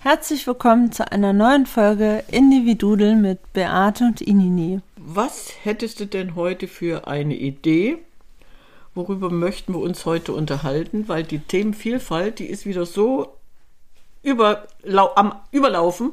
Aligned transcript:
Herzlich 0.00 0.46
willkommen 0.46 0.92
zu 0.92 1.10
einer 1.10 1.32
neuen 1.32 1.66
Folge 1.66 2.22
Individudel 2.28 3.16
mit 3.16 3.52
Beate 3.52 4.04
und 4.04 4.20
Inini. 4.20 4.80
Was 4.96 5.50
hättest 5.64 5.98
du 5.98 6.06
denn 6.06 6.36
heute 6.36 6.68
für 6.68 7.08
eine 7.08 7.34
Idee? 7.34 7.98
Worüber 8.94 9.28
möchten 9.28 9.72
wir 9.74 9.80
uns 9.80 10.06
heute 10.06 10.34
unterhalten? 10.34 11.08
Weil 11.08 11.24
die 11.24 11.40
Themenvielfalt, 11.40 12.38
die 12.38 12.46
ist 12.46 12.64
wieder 12.64 12.86
so 12.86 13.34
überlau 14.22 15.10
am 15.16 15.34
Überlaufen. 15.50 16.12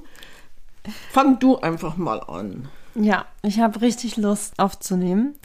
Fang 1.12 1.38
du 1.38 1.58
einfach 1.58 1.96
mal 1.96 2.22
an. 2.22 2.68
Ja, 2.96 3.26
ich 3.44 3.59
habe 3.59 3.81
richtig 3.81 4.18
Lust 4.18 4.58
aufzunehmen. 4.58 5.36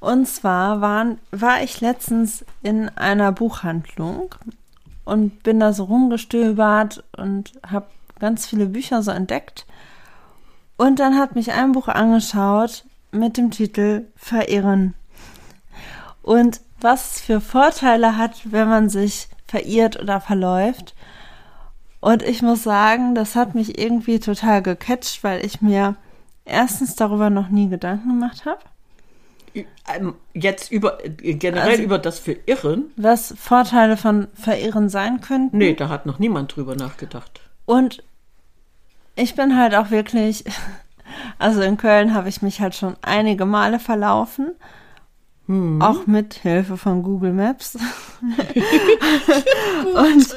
Und 0.00 0.26
zwar 0.26 0.80
waren, 0.80 1.18
war 1.30 1.62
ich 1.62 1.80
letztens 1.80 2.44
in 2.64 2.88
einer 2.88 3.30
Buchhandlung 3.30 4.34
und 5.06 5.42
bin 5.42 5.60
da 5.60 5.72
so 5.72 5.84
rumgestöbert 5.84 7.02
und 7.16 7.52
habe 7.66 7.86
ganz 8.18 8.46
viele 8.46 8.66
Bücher 8.66 9.02
so 9.02 9.12
entdeckt. 9.12 9.66
Und 10.76 10.98
dann 10.98 11.16
hat 11.16 11.34
mich 11.34 11.52
ein 11.52 11.72
Buch 11.72 11.88
angeschaut 11.88 12.84
mit 13.12 13.38
dem 13.38 13.50
Titel 13.50 14.06
Verirren. 14.16 14.94
Und 16.22 16.60
was 16.80 17.14
es 17.14 17.20
für 17.22 17.40
Vorteile 17.40 18.18
hat, 18.18 18.52
wenn 18.52 18.68
man 18.68 18.90
sich 18.90 19.28
verirrt 19.46 19.98
oder 19.98 20.20
verläuft. 20.20 20.94
Und 22.00 22.22
ich 22.22 22.42
muss 22.42 22.64
sagen, 22.64 23.14
das 23.14 23.36
hat 23.36 23.54
mich 23.54 23.78
irgendwie 23.78 24.18
total 24.18 24.60
gecatcht, 24.60 25.22
weil 25.24 25.46
ich 25.46 25.62
mir 25.62 25.96
erstens 26.44 26.96
darüber 26.96 27.30
noch 27.30 27.48
nie 27.48 27.68
Gedanken 27.68 28.08
gemacht 28.08 28.44
habe. 28.44 28.60
Ähm, 29.94 30.14
Jetzt 30.34 30.70
über 30.70 30.98
generell 31.18 31.70
Also- 31.70 31.82
über 31.82 31.98
das 31.98 32.18
Verirren? 32.18 32.92
Was 32.96 33.34
Vorteile 33.38 33.96
von 33.96 34.28
Verirren 34.34 34.88
sein 34.88 35.20
könnten. 35.20 35.56
Nee, 35.56 35.74
da 35.74 35.88
hat 35.88 36.06
noch 36.06 36.18
niemand 36.18 36.54
drüber 36.54 36.76
nachgedacht. 36.76 37.40
Und 37.64 38.02
ich 39.14 39.34
bin 39.34 39.56
halt 39.56 39.74
auch 39.74 39.90
wirklich, 39.90 40.44
also 41.38 41.62
in 41.62 41.76
Köln 41.76 42.14
habe 42.14 42.28
ich 42.28 42.42
mich 42.42 42.60
halt 42.60 42.74
schon 42.74 42.96
einige 43.02 43.46
Male 43.46 43.78
verlaufen. 43.78 44.52
Auch 45.78 46.08
mit 46.08 46.34
Hilfe 46.34 46.76
von 46.76 47.04
Google 47.04 47.32
Maps. 47.32 47.76
und 49.94 50.36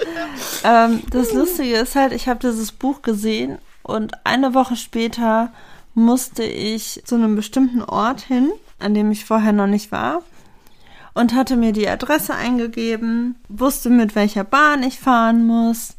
ähm, 0.63 1.01
das 1.09 1.33
Lustige 1.33 1.77
ist 1.77 1.95
halt, 1.95 2.13
ich 2.13 2.27
habe 2.27 2.39
dieses 2.39 2.71
Buch 2.71 3.01
gesehen 3.01 3.57
und 3.81 4.13
eine 4.23 4.53
Woche 4.53 4.75
später 4.75 5.51
musste 5.95 6.43
ich 6.43 7.01
zu 7.05 7.15
einem 7.15 7.35
bestimmten 7.35 7.81
Ort 7.81 8.21
hin, 8.21 8.51
an 8.79 8.93
dem 8.93 9.11
ich 9.11 9.25
vorher 9.25 9.53
noch 9.53 9.67
nicht 9.67 9.91
war 9.91 10.21
und 11.13 11.33
hatte 11.35 11.55
mir 11.57 11.73
die 11.73 11.87
Adresse 11.89 12.33
eingegeben, 12.35 13.35
wusste 13.49 13.89
mit 13.89 14.15
welcher 14.15 14.43
Bahn 14.43 14.83
ich 14.83 14.99
fahren 14.99 15.45
muss. 15.45 15.95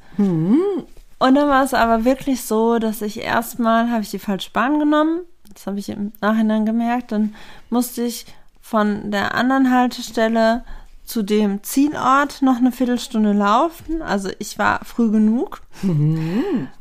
Und 1.19 1.35
dann 1.35 1.49
war 1.49 1.63
es 1.65 1.75
aber 1.75 2.05
wirklich 2.05 2.43
so, 2.43 2.79
dass 2.79 3.03
ich 3.03 3.21
erstmal 3.21 3.91
habe 3.91 4.03
ich 4.03 4.11
die 4.11 4.19
falsche 4.19 4.51
Bahn 4.51 4.79
genommen. 4.79 5.21
Das 5.53 5.67
habe 5.67 5.79
ich 5.79 5.89
im 5.91 6.13
Nachhinein 6.21 6.65
gemerkt. 6.65 7.13
Dann 7.13 7.35
musste 7.69 8.03
ich 8.03 8.25
von 8.63 9.11
der 9.11 9.35
anderen 9.35 9.71
Haltestelle 9.71 10.65
zu 11.05 11.23
dem 11.23 11.63
Zielort 11.63 12.41
noch 12.41 12.57
eine 12.59 12.73
Viertelstunde 12.73 13.33
laufen. 13.33 14.01
Also 14.01 14.31
ich 14.39 14.59
war 14.59 14.85
früh 14.85 15.11
genug. 15.11 15.61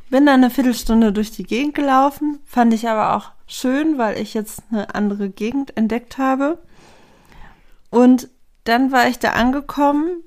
Bin 0.09 0.25
dann 0.25 0.43
eine 0.43 0.49
Viertelstunde 0.49 1.13
durch 1.13 1.31
die 1.31 1.43
Gegend 1.43 1.75
gelaufen. 1.75 2.39
Fand 2.45 2.73
ich 2.73 2.87
aber 2.87 3.15
auch 3.15 3.31
schön, 3.47 3.97
weil 3.97 4.19
ich 4.19 4.33
jetzt 4.33 4.63
eine 4.71 4.93
andere 4.95 5.29
Gegend 5.29 5.75
entdeckt 5.77 6.17
habe. 6.17 6.59
Und 7.89 8.29
dann 8.63 8.91
war 8.91 9.07
ich 9.07 9.19
da 9.19 9.31
angekommen, 9.31 10.23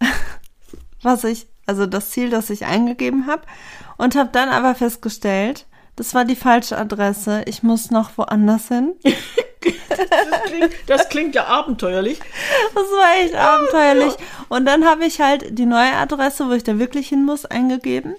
was 1.02 1.24
ich, 1.24 1.48
also 1.66 1.86
das 1.86 2.10
Ziel, 2.10 2.30
das 2.30 2.50
ich 2.50 2.66
eingegeben 2.66 3.26
habe, 3.26 3.42
und 3.96 4.16
habe 4.16 4.30
dann 4.32 4.48
aber 4.48 4.74
festgestellt, 4.74 5.66
das 5.98 6.14
war 6.14 6.24
die 6.24 6.36
falsche 6.36 6.78
Adresse. 6.78 7.42
Ich 7.46 7.64
muss 7.64 7.90
noch 7.90 8.16
woanders 8.16 8.68
hin. 8.68 8.94
Das 9.90 10.42
klingt, 10.44 10.72
das 10.86 11.08
klingt 11.08 11.34
ja 11.34 11.46
abenteuerlich. 11.46 12.20
Das 12.74 12.84
war 12.84 13.24
echt 13.24 13.34
abenteuerlich. 13.34 14.14
Und 14.48 14.64
dann 14.64 14.84
habe 14.86 15.04
ich 15.04 15.20
halt 15.20 15.58
die 15.58 15.66
neue 15.66 15.92
Adresse, 15.94 16.48
wo 16.48 16.52
ich 16.52 16.62
da 16.62 16.78
wirklich 16.78 17.08
hin 17.08 17.24
muss, 17.24 17.44
eingegeben. 17.44 18.14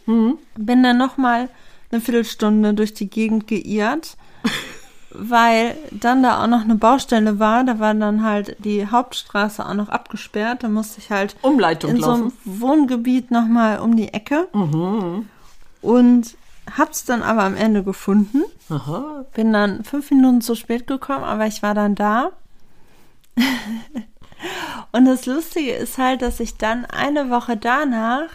Bin 0.58 0.84
dann 0.84 0.98
noch 0.98 1.16
mal 1.16 1.48
eine 1.92 2.02
Viertelstunde 2.02 2.74
durch 2.74 2.94
die 2.94 3.10
Gegend 3.10 3.48
geirrt, 3.48 4.18
weil 5.12 5.78
dann 5.92 6.22
da 6.22 6.44
auch 6.44 6.48
noch 6.48 6.62
eine 6.62 6.76
Baustelle 6.76 7.40
war. 7.40 7.64
Da 7.64 7.80
war 7.80 7.94
dann 7.94 8.24
halt 8.24 8.58
die 8.60 8.86
Hauptstraße 8.86 9.66
auch 9.66 9.74
noch 9.74 9.90
abgesperrt. 9.90 10.64
Da 10.64 10.68
musste 10.68 11.00
ich 11.00 11.10
halt 11.10 11.38
Umleitung 11.42 11.92
in 11.92 12.02
so 12.02 12.12
einem 12.12 12.24
laufen. 12.24 12.38
Wohngebiet 12.44 13.32
noch 13.32 13.48
mal 13.48 13.80
um 13.80 13.96
die 13.96 14.14
Ecke. 14.14 14.50
Und 15.82 16.36
hab's 16.78 17.06
dann 17.06 17.22
aber 17.24 17.44
am 17.44 17.56
Ende 17.56 17.84
gefunden. 17.84 18.44
Aha. 18.69 19.25
Bin 19.34 19.53
dann 19.53 19.84
fünf 19.84 20.12
Minuten 20.12 20.41
zu 20.41 20.56
spät 20.56 20.88
gekommen, 20.88 21.24
aber 21.24 21.46
ich 21.47 21.62
war 21.63 21.74
dann 21.74 21.96
da. 21.96 22.31
Und 24.91 25.06
das 25.06 25.25
Lustige 25.25 25.74
ist 25.74 25.97
halt, 25.97 26.22
dass 26.22 26.40
ich 26.40 26.57
dann 26.57 26.85
eine 26.85 27.30
Woche 27.30 27.57
danach 27.57 28.30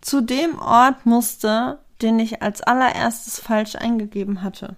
zu 0.00 0.20
dem 0.20 0.58
Ort 0.58 1.06
musste, 1.06 1.78
den 2.02 2.18
ich 2.18 2.42
als 2.42 2.62
allererstes 2.62 3.40
falsch 3.40 3.74
eingegeben 3.76 4.42
hatte. 4.42 4.76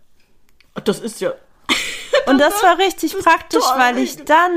Das 0.85 1.01
ist 1.01 1.21
ja. 1.21 1.33
Und 2.27 2.39
das 2.39 2.63
war 2.63 2.79
richtig 2.79 3.17
praktisch, 3.23 3.65
toll. 3.65 3.79
weil 3.79 3.99
ich 3.99 4.25
dann 4.25 4.53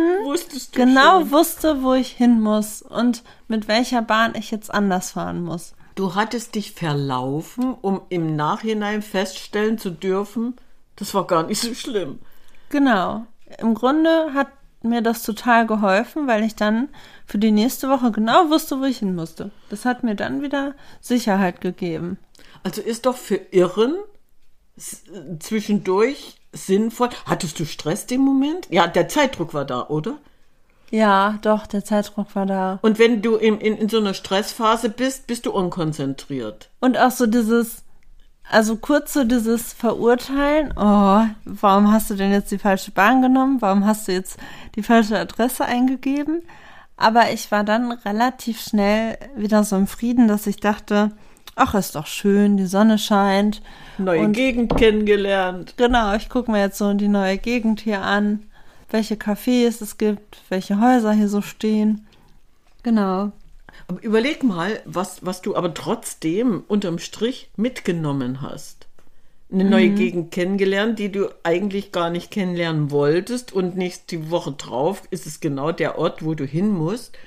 genau 0.72 1.20
schon. 1.20 1.32
wusste, 1.32 1.84
wo 1.84 1.94
ich 1.94 2.10
hin 2.10 2.40
muss 2.42 2.82
und 2.82 3.24
mit 3.48 3.68
welcher 3.68 4.02
Bahn 4.02 4.36
ich 4.36 4.52
jetzt 4.52 4.74
anders 4.74 5.12
fahren 5.12 5.44
muss. 5.44 5.74
Du 5.96 6.16
hattest 6.16 6.56
dich 6.56 6.72
verlaufen, 6.72 7.76
um 7.82 8.02
im 8.10 8.36
Nachhinein 8.36 9.02
feststellen 9.02 9.78
zu 9.78 9.92
dürfen, 9.92 10.56
das 10.96 11.14
war 11.14 11.28
gar 11.28 11.44
nicht 11.44 11.62
so 11.62 11.74
schlimm. 11.74 12.20
Genau. 12.70 13.26
Im 13.60 13.76
Grunde 13.76 14.34
hat 14.34 14.48
mir 14.82 15.02
das 15.02 15.24
total 15.24 15.66
geholfen, 15.66 16.28
weil 16.28 16.44
ich 16.44 16.56
dann 16.56 16.90
für 17.26 17.38
die 17.38 17.52
nächste 17.52 17.90
Woche 17.90 18.12
genau 18.12 18.50
wusste, 18.50 18.80
wo 18.80 18.86
ich 18.86 19.00
hin 19.00 19.16
musste. 19.16 19.52
Das 19.70 19.86
hat 19.86 20.04
mir 20.04 20.16
dann 20.16 20.42
wieder 20.42 20.76
Sicherheit 21.00 21.62
gegeben. 21.62 22.18
Also 22.64 22.82
ist 22.82 23.06
doch 23.06 23.18
für 23.18 23.36
Irren 23.36 23.96
zwischendurch 25.40 26.40
sinnvoll. 26.52 27.10
Hattest 27.26 27.60
du 27.60 27.66
Stress 27.66 28.06
den 28.06 28.22
Moment? 28.22 28.68
Ja, 28.70 28.88
der 28.88 29.08
Zeitdruck 29.08 29.54
war 29.54 29.66
da, 29.66 29.88
oder? 29.88 30.18
Ja, 30.94 31.40
doch, 31.42 31.66
der 31.66 31.84
Zeitdruck 31.84 32.36
war 32.36 32.46
da. 32.46 32.78
Und 32.84 33.00
wenn 33.00 33.24
du 33.24 33.36
in, 33.36 33.58
in, 33.60 33.76
in 33.78 33.90
so 33.90 33.98
einer 33.98 34.14
Stressphase 34.14 34.90
bist, 34.90 35.26
bist 35.26 35.48
du 35.48 35.52
unkonzentriert. 35.52 36.70
Und 36.82 37.00
auch 37.00 37.10
so 37.10 37.26
dieses, 37.26 37.84
also 38.48 38.76
kurz 38.76 39.12
so 39.14 39.24
dieses 39.24 39.74
Verurteilen, 39.74 40.72
oh, 40.78 41.24
warum 41.46 41.92
hast 41.92 42.12
du 42.12 42.14
denn 42.14 42.32
jetzt 42.32 42.52
die 42.52 42.60
falsche 42.60 42.92
Bahn 42.92 43.24
genommen? 43.24 43.60
Warum 43.60 43.88
hast 43.88 44.08
du 44.08 44.12
jetzt 44.12 44.38
die 44.76 44.84
falsche 44.84 45.18
Adresse 45.18 45.66
eingegeben? 45.66 46.44
Aber 46.96 47.32
ich 47.32 47.52
war 47.52 47.64
dann 47.64 47.92
relativ 47.92 48.62
schnell 48.62 49.18
wieder 49.36 49.64
so 49.64 49.76
im 49.76 49.88
Frieden, 49.88 50.28
dass 50.28 50.46
ich 50.46 50.58
dachte, 50.58 51.10
ach, 51.56 51.74
ist 51.74 51.96
doch 51.96 52.06
schön, 52.06 52.56
die 52.56 52.68
Sonne 52.68 53.00
scheint. 53.00 53.64
Neue 53.98 54.20
Und- 54.26 54.34
Gegend 54.34 54.78
kennengelernt. 54.78 55.74
Genau, 55.78 56.14
ich 56.14 56.30
gucke 56.30 56.52
mir 56.52 56.60
jetzt 56.60 56.78
so 56.78 56.94
die 56.94 57.08
neue 57.08 57.40
Gegend 57.40 57.80
hier 57.82 58.04
an, 58.04 58.44
welche 58.94 59.16
Cafés 59.16 59.82
es 59.82 59.98
gibt, 59.98 60.42
welche 60.50 60.80
Häuser 60.80 61.12
hier 61.12 61.28
so 61.28 61.42
stehen. 61.42 62.08
Genau. 62.84 63.32
Aber 63.88 64.02
überleg 64.04 64.44
mal, 64.44 64.80
was, 64.86 65.26
was 65.26 65.42
du 65.42 65.56
aber 65.56 65.74
trotzdem 65.74 66.64
unterm 66.68 67.00
Strich 67.00 67.50
mitgenommen 67.58 68.42
hast. 68.42 68.88
eine 69.52 69.66
neue 69.66 69.90
Gegend 69.90 70.32
kennengelernt, 70.32 71.00
die 71.00 71.12
du 71.12 71.30
eigentlich 71.44 71.92
gar 71.92 72.10
nicht 72.10 72.32
kennenlernen 72.32 72.92
wolltest. 72.92 73.52
Und 73.52 73.76
nächste 73.76 74.30
Woche 74.30 74.52
drauf 74.52 75.04
ist 75.10 75.26
es 75.26 75.40
genau 75.40 75.72
der 75.72 75.98
Ort, 75.98 76.24
wo 76.24 76.36
du 76.36 76.46
hin 76.46 76.70
musst. 76.70 77.18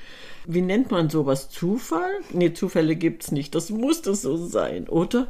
Wie 0.47 0.63
nennt 0.63 0.93
man 0.93 1.11
sowas? 1.11 1.51
Zufall? 1.51 2.11
Nee, 2.33 2.53
Zufälle 2.53 2.95
gibt's 2.95 3.33
nicht. 3.33 3.57
Das 3.57 3.71
musste 3.71 4.15
so 4.15 4.37
sein, 4.37 4.89
oder? 4.89 5.27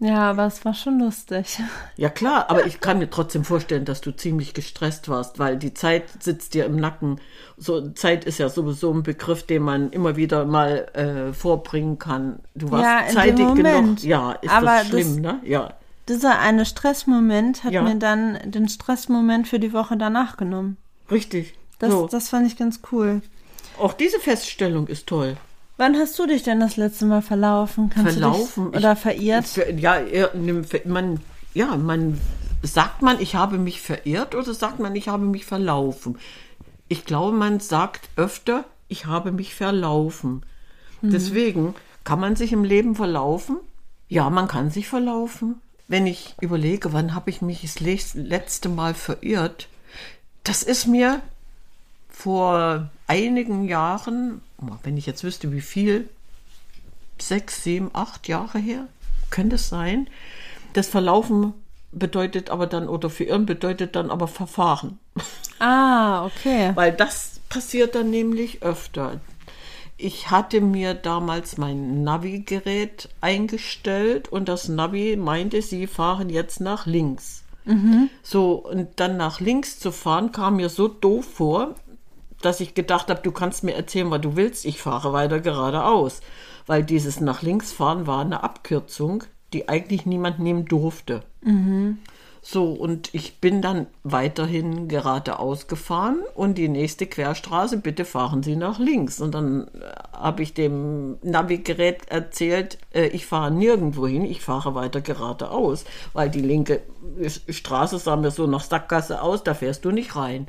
Ja, 0.00 0.30
aber 0.30 0.46
es 0.46 0.64
war 0.64 0.74
schon 0.74 0.98
lustig. 0.98 1.58
Ja 1.96 2.08
klar, 2.10 2.50
aber 2.50 2.66
ich 2.66 2.80
kann 2.80 2.98
mir 2.98 3.08
trotzdem 3.08 3.44
vorstellen, 3.44 3.84
dass 3.84 4.00
du 4.00 4.10
ziemlich 4.10 4.52
gestresst 4.52 5.08
warst, 5.08 5.38
weil 5.38 5.56
die 5.56 5.72
Zeit 5.72 6.04
sitzt 6.22 6.54
dir 6.54 6.64
im 6.66 6.76
Nacken. 6.76 7.20
So 7.56 7.88
Zeit 7.90 8.24
ist 8.24 8.38
ja 8.38 8.48
sowieso 8.48 8.92
ein 8.92 9.04
Begriff, 9.04 9.44
den 9.44 9.62
man 9.62 9.90
immer 9.90 10.16
wieder 10.16 10.44
mal 10.44 10.88
äh, 10.94 11.32
vorbringen 11.32 11.98
kann. 12.00 12.40
Du 12.56 12.70
warst 12.72 12.84
Ja, 12.84 12.98
in 12.98 13.06
dem 13.06 13.14
zeitig 13.14 13.54
genug. 13.64 14.02
Ja, 14.02 14.32
ist 14.32 14.50
Aber 14.52 14.66
das 14.66 14.76
das- 14.82 14.88
schlimm, 14.88 15.20
ne? 15.20 15.40
Ja. 15.44 15.74
Dieser 16.08 16.38
eine 16.40 16.66
Stressmoment 16.66 17.62
hat 17.64 17.72
Ja. 17.72 17.82
mir 17.82 17.94
dann 17.94 18.38
den 18.44 18.68
Stressmoment 18.68 19.46
für 19.48 19.60
die 19.60 19.72
Woche 19.72 19.96
danach 19.96 20.36
genommen. 20.36 20.76
Richtig. 21.10 21.54
Das, 21.78 21.90
so. 21.92 22.08
das 22.08 22.28
fand 22.28 22.46
ich 22.46 22.56
ganz 22.56 22.80
cool. 22.92 23.22
Auch 23.78 23.92
diese 23.94 24.18
Feststellung 24.18 24.88
ist 24.88 25.06
toll. 25.06 25.36
Wann 25.76 25.96
hast 25.96 26.18
du 26.18 26.26
dich 26.26 26.42
denn 26.44 26.60
das 26.60 26.76
letzte 26.76 27.04
Mal 27.04 27.22
verlaufen? 27.22 27.90
Kannst 27.90 28.12
Verlaufen? 28.18 28.64
Du 28.66 28.70
dich, 28.70 28.78
oder 28.80 28.92
Ich- 28.92 28.98
verirrt? 29.00 29.46
Ver- 29.46 29.70
Ja, 29.72 30.00
man, 30.84 31.20
ja, 31.52 31.76
man 31.76 32.20
sagt 32.62 33.02
man, 33.02 33.20
ich 33.20 33.34
habe 33.34 33.58
mich 33.58 33.80
verirrt 33.80 34.34
oder 34.34 34.54
sagt 34.54 34.78
man, 34.78 34.94
ich 34.94 35.08
habe 35.08 35.24
mich 35.24 35.44
verlaufen? 35.44 36.18
Ich 36.88 37.04
glaube, 37.04 37.36
man 37.36 37.60
sagt 37.60 38.08
öfter, 38.16 38.64
ich 38.88 39.06
habe 39.06 39.32
mich 39.32 39.54
verlaufen. 39.54 40.44
Deswegen 41.02 41.74
kann 42.04 42.20
man 42.20 42.34
sich 42.36 42.52
im 42.52 42.64
Leben 42.64 42.94
verlaufen. 42.94 43.56
Ja, 44.08 44.30
man 44.30 44.48
kann 44.48 44.70
sich 44.70 44.88
verlaufen. 44.88 45.60
Wenn 45.88 46.06
ich 46.06 46.34
überlege, 46.40 46.92
wann 46.94 47.14
habe 47.14 47.28
ich 47.30 47.42
mich 47.42 47.60
das 47.62 48.14
letzte 48.14 48.68
Mal 48.70 48.94
verirrt, 48.94 49.68
das 50.44 50.62
ist 50.62 50.86
mir 50.86 51.20
vor 52.10 52.88
einigen 53.06 53.64
Jahren, 53.68 54.40
wenn 54.82 54.96
ich 54.96 55.06
jetzt 55.06 55.24
wüsste, 55.24 55.52
wie 55.52 55.60
viel, 55.60 56.08
sechs, 57.18 57.62
sieben, 57.62 57.90
acht 57.92 58.28
Jahre 58.28 58.58
her, 58.58 58.86
könnte 59.30 59.56
es 59.56 59.68
sein. 59.68 60.08
Das 60.72 60.88
Verlaufen 60.88 61.54
bedeutet 61.92 62.50
aber 62.50 62.66
dann, 62.66 62.88
oder 62.88 63.10
verirren 63.10 63.46
bedeutet 63.46 63.96
dann 63.96 64.10
aber 64.10 64.28
Verfahren. 64.28 64.98
Ah, 65.60 66.26
okay. 66.26 66.72
Weil 66.74 66.92
das 66.92 67.40
passiert 67.48 67.94
dann 67.94 68.10
nämlich 68.10 68.64
öfter. 68.64 69.20
Ich 69.96 70.32
hatte 70.32 70.60
mir 70.60 70.94
damals 70.94 71.56
mein 71.56 72.02
Navigerät 72.02 73.08
eingestellt 73.20 74.28
und 74.28 74.48
das 74.48 74.68
Navi 74.68 75.16
meinte, 75.16 75.62
sie 75.62 75.86
fahren 75.86 76.28
jetzt 76.28 76.60
nach 76.60 76.86
links. 76.86 77.44
So, 78.22 78.54
und 78.56 78.88
dann 78.96 79.16
nach 79.16 79.40
links 79.40 79.78
zu 79.78 79.92
fahren, 79.92 80.32
kam 80.32 80.56
mir 80.56 80.68
so 80.68 80.88
doof 80.88 81.24
vor, 81.24 81.76
dass 82.44 82.60
ich 82.60 82.74
gedacht 82.74 83.08
habe, 83.08 83.22
du 83.22 83.32
kannst 83.32 83.64
mir 83.64 83.74
erzählen, 83.74 84.10
was 84.10 84.20
du 84.20 84.36
willst, 84.36 84.64
ich 84.64 84.80
fahre 84.80 85.12
weiter 85.12 85.40
geradeaus. 85.40 86.20
Weil 86.66 86.82
dieses 86.82 87.20
nach 87.20 87.42
links 87.42 87.72
fahren 87.72 88.06
war 88.06 88.20
eine 88.20 88.42
Abkürzung, 88.42 89.24
die 89.52 89.68
eigentlich 89.68 90.06
niemand 90.06 90.38
nehmen 90.38 90.64
durfte. 90.64 91.22
So, 92.46 92.72
und 92.72 93.08
ich 93.14 93.40
bin 93.40 93.62
dann 93.62 93.86
weiterhin 94.02 94.86
geradeaus 94.86 95.66
gefahren 95.66 96.18
und 96.34 96.58
die 96.58 96.68
nächste 96.68 97.06
Querstraße, 97.06 97.78
bitte 97.78 98.04
fahren 98.04 98.42
Sie 98.42 98.54
nach 98.54 98.78
links. 98.78 99.22
Und 99.22 99.34
dann 99.34 99.68
äh, 99.68 99.68
habe 100.12 100.42
ich 100.42 100.52
dem 100.52 101.16
Navigerät 101.22 102.06
erzählt, 102.08 102.76
äh, 102.92 103.06
ich 103.06 103.24
fahre 103.24 103.50
nirgendwo 103.50 104.06
hin, 104.06 104.26
ich 104.26 104.42
fahre 104.42 104.74
weiter 104.74 105.00
geradeaus, 105.00 105.86
weil 106.12 106.28
die 106.28 106.42
linke 106.42 106.82
äh, 107.18 107.30
Straße 107.30 107.98
sah 107.98 108.16
mir 108.16 108.30
so 108.30 108.46
nach 108.46 108.62
Sackgasse 108.62 109.22
aus, 109.22 109.42
da 109.42 109.54
fährst 109.54 109.86
du 109.86 109.90
nicht 109.90 110.14
rein. 110.14 110.46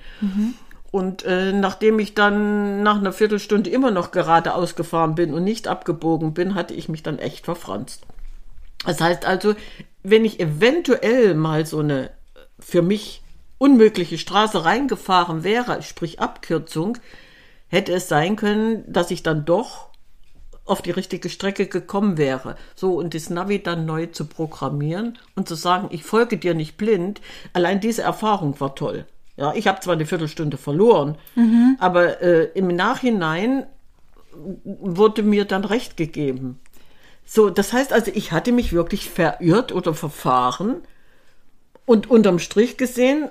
Und 0.95 1.25
äh, 1.25 1.51
nachdem 1.51 1.99
ich 1.99 2.13
dann 2.13 2.81
nach 2.81 2.95
einer 2.95 3.11
Viertelstunde 3.11 3.69
immer 3.69 3.91
noch 3.91 4.11
geradeaus 4.11 4.77
gefahren 4.77 5.13
bin 5.13 5.33
und 5.33 5.43
nicht 5.43 5.67
abgebogen 5.67 6.33
bin, 6.33 6.55
hatte 6.55 6.73
ich 6.73 6.87
mich 6.87 7.03
dann 7.03 7.19
echt 7.19 7.43
verfranst. 7.43 8.03
Das 8.85 9.01
heißt 9.01 9.25
also, 9.25 9.55
wenn 10.03 10.23
ich 10.23 10.39
eventuell 10.39 11.35
mal 11.35 11.65
so 11.65 11.79
eine 11.79 12.11
für 12.59 12.81
mich 12.81 13.23
unmögliche 13.57 14.17
Straße 14.17 14.63
reingefahren 14.63 15.43
wäre, 15.43 15.83
sprich 15.83 16.21
Abkürzung, 16.21 16.97
hätte 17.67 17.91
es 17.91 18.07
sein 18.07 18.37
können, 18.37 18.85
dass 18.87 19.11
ich 19.11 19.21
dann 19.21 19.43
doch 19.43 19.89
auf 20.63 20.81
die 20.81 20.91
richtige 20.91 21.27
Strecke 21.27 21.67
gekommen 21.67 22.17
wäre. 22.17 22.55
So, 22.73 22.93
und 22.93 23.13
das 23.13 23.29
Navi 23.29 23.61
dann 23.61 23.85
neu 23.85 24.05
zu 24.05 24.27
programmieren 24.27 25.19
und 25.35 25.49
zu 25.49 25.55
sagen, 25.55 25.89
ich 25.91 26.05
folge 26.05 26.37
dir 26.37 26.53
nicht 26.53 26.77
blind, 26.77 27.19
allein 27.51 27.81
diese 27.81 28.03
Erfahrung 28.03 28.57
war 28.61 28.75
toll. 28.75 29.05
Ja, 29.37 29.53
ich 29.53 29.67
habe 29.67 29.81
zwar 29.81 29.95
eine 29.95 30.05
Viertelstunde 30.05 30.57
verloren, 30.57 31.17
aber 31.79 32.21
äh, 32.21 32.45
im 32.55 32.67
Nachhinein 32.67 33.65
wurde 34.63 35.23
mir 35.23 35.45
dann 35.45 35.65
recht 35.65 35.97
gegeben. 35.97 36.59
So, 37.25 37.49
das 37.49 37.73
heißt 37.73 37.91
also, 37.91 38.11
ich 38.13 38.31
hatte 38.31 38.51
mich 38.51 38.71
wirklich 38.71 39.09
verirrt 39.09 39.71
oder 39.73 39.93
verfahren 39.93 40.75
und 41.85 42.09
unterm 42.09 42.39
Strich 42.39 42.77
gesehen 42.77 43.29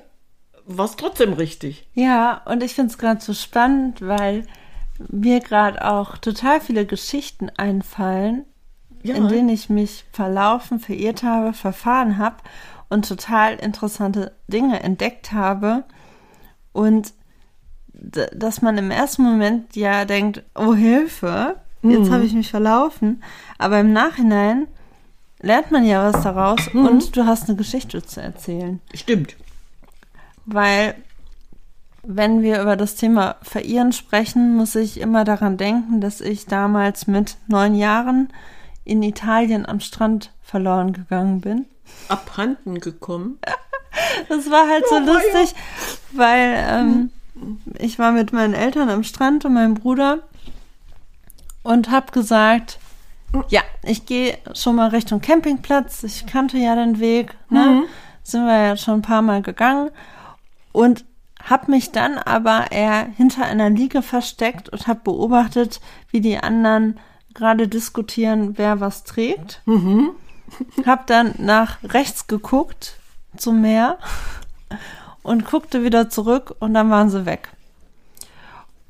war 0.66 0.86
es 0.86 0.96
trotzdem 0.96 1.34
richtig. 1.34 1.86
Ja, 1.94 2.42
und 2.46 2.62
ich 2.62 2.74
finde 2.74 2.90
es 2.90 2.98
gerade 2.98 3.20
so 3.20 3.32
spannend, 3.34 4.00
weil 4.00 4.46
mir 5.10 5.40
gerade 5.40 5.84
auch 5.90 6.16
total 6.18 6.60
viele 6.60 6.86
Geschichten 6.86 7.50
einfallen, 7.56 8.44
Ja. 9.02 9.14
in 9.16 9.28
denen 9.28 9.48
ich 9.50 9.68
mich 9.68 10.04
verlaufen, 10.12 10.80
verirrt 10.80 11.22
habe, 11.22 11.52
verfahren 11.52 12.16
habe 12.18 12.36
und 12.88 13.08
total 13.08 13.54
interessante 13.56 14.32
Dinge 14.48 14.82
entdeckt 14.82 15.32
habe. 15.32 15.84
Und 16.72 17.12
dass 17.92 18.62
man 18.62 18.76
im 18.78 18.90
ersten 18.90 19.22
Moment 19.22 19.76
ja 19.76 20.04
denkt, 20.04 20.42
oh 20.54 20.74
Hilfe, 20.74 21.56
jetzt 21.82 22.10
habe 22.10 22.24
ich 22.24 22.32
mich 22.32 22.50
verlaufen. 22.50 23.22
Aber 23.58 23.80
im 23.80 23.92
Nachhinein 23.92 24.66
lernt 25.40 25.70
man 25.70 25.84
ja 25.84 26.12
was 26.12 26.22
daraus 26.22 26.68
und 26.72 27.16
du 27.16 27.26
hast 27.26 27.48
eine 27.48 27.56
Geschichte 27.56 28.02
zu 28.02 28.20
erzählen. 28.20 28.80
Stimmt. 28.94 29.36
Weil 30.46 30.94
wenn 32.02 32.42
wir 32.42 32.60
über 32.60 32.76
das 32.76 32.96
Thema 32.96 33.36
Verirren 33.42 33.92
sprechen, 33.92 34.56
muss 34.56 34.74
ich 34.74 35.00
immer 35.00 35.24
daran 35.24 35.56
denken, 35.56 36.00
dass 36.00 36.20
ich 36.20 36.46
damals 36.46 37.06
mit 37.06 37.36
neun 37.46 37.74
Jahren 37.74 38.28
in 38.84 39.02
Italien 39.02 39.66
am 39.66 39.80
Strand 39.80 40.32
verloren 40.42 40.92
gegangen 40.92 41.40
bin. 41.40 41.66
Abhanden 42.08 42.80
gekommen. 42.80 43.38
Das 44.28 44.50
war 44.50 44.68
halt 44.68 44.84
so 44.88 44.96
Oh, 44.96 44.98
lustig, 44.98 45.54
weil 46.12 46.64
ähm, 46.68 47.10
ich 47.78 48.00
war 48.00 48.10
mit 48.10 48.32
meinen 48.32 48.52
Eltern 48.52 48.88
am 48.90 49.04
Strand 49.04 49.44
und 49.44 49.54
meinem 49.54 49.74
Bruder 49.74 50.18
und 51.62 51.90
habe 51.92 52.10
gesagt, 52.10 52.80
ja, 53.50 53.62
ich 53.84 54.04
gehe 54.04 54.36
schon 54.54 54.74
mal 54.76 54.88
Richtung 54.88 55.20
Campingplatz. 55.20 56.02
Ich 56.02 56.26
kannte 56.26 56.58
ja 56.58 56.74
den 56.74 56.98
Weg, 56.98 57.36
ne? 57.50 57.84
Sind 58.24 58.46
wir 58.46 58.58
ja 58.58 58.76
schon 58.76 58.94
ein 58.94 59.02
paar 59.02 59.22
Mal 59.22 59.42
gegangen 59.42 59.90
und 60.72 61.04
habe 61.42 61.70
mich 61.70 61.92
dann 61.92 62.18
aber 62.18 62.72
eher 62.72 63.06
hinter 63.16 63.44
einer 63.44 63.70
Liege 63.70 64.02
versteckt 64.02 64.68
und 64.70 64.86
habe 64.88 65.00
beobachtet, 65.04 65.80
wie 66.10 66.20
die 66.20 66.38
anderen 66.38 66.98
gerade 67.34 67.68
diskutieren, 67.68 68.56
wer 68.56 68.80
was 68.80 69.04
trägt. 69.04 69.62
Hab 70.86 71.06
dann 71.06 71.34
nach 71.38 71.82
rechts 71.82 72.26
geguckt 72.26 72.98
zum 73.36 73.60
Meer 73.60 73.98
und 75.22 75.46
guckte 75.46 75.82
wieder 75.82 76.08
zurück 76.08 76.54
und 76.60 76.74
dann 76.74 76.90
waren 76.90 77.10
sie 77.10 77.26
weg. 77.26 77.50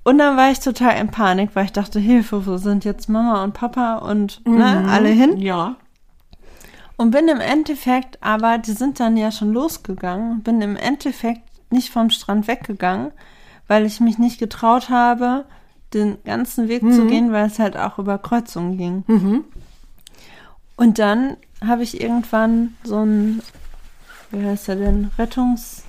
Und 0.03 0.19
dann 0.19 0.37
war 0.37 0.51
ich 0.51 0.61
total 0.61 0.99
in 0.99 1.09
Panik, 1.09 1.51
weil 1.55 1.65
ich 1.65 1.73
dachte, 1.73 1.99
Hilfe, 1.99 2.47
wo 2.47 2.59
sind 2.59 2.85
jetzt 2.85 3.09
Mama 3.09 3.43
und 3.43 3.55
Papa 3.55 3.97
und 3.97 4.47
ne, 4.47 4.87
alle 4.91 5.09
hin? 5.09 5.39
Ja. 5.39 5.77
Und 6.97 7.11
bin 7.11 7.27
im 7.27 7.41
Endeffekt, 7.41 8.23
aber 8.23 8.59
die 8.59 8.73
sind 8.73 9.01
dann 9.01 9.17
ja 9.17 9.33
schon 9.33 9.53
losgegangen, 9.53 10.43
bin 10.43 10.61
im 10.61 10.77
Endeffekt 10.77 11.43
nicht 11.73 11.91
vom 11.91 12.11
Strand 12.11 12.47
weggegangen, 12.47 13.13
weil 13.67 13.87
ich 13.87 13.99
mich 14.01 14.19
nicht 14.19 14.39
getraut 14.39 14.91
habe, 14.91 15.47
den 15.95 16.19
ganzen 16.25 16.69
Weg 16.69 16.83
zu 16.83 17.07
gehen, 17.07 17.33
weil 17.33 17.47
es 17.47 17.59
halt 17.59 17.77
auch 17.77 17.99
über 17.99 18.19
Kreuzungen 18.19 18.77
ging. 18.77 19.05
Und 20.77 20.99
dann 20.99 21.37
habe 21.65 21.83
ich 21.85 22.01
irgendwann 22.01 22.77
so 22.85 23.01
ein, 23.05 23.41
wie 24.31 24.45
heißt 24.45 24.69
er 24.69 24.77
denn, 24.77 25.11
Rettungs... 25.19 25.83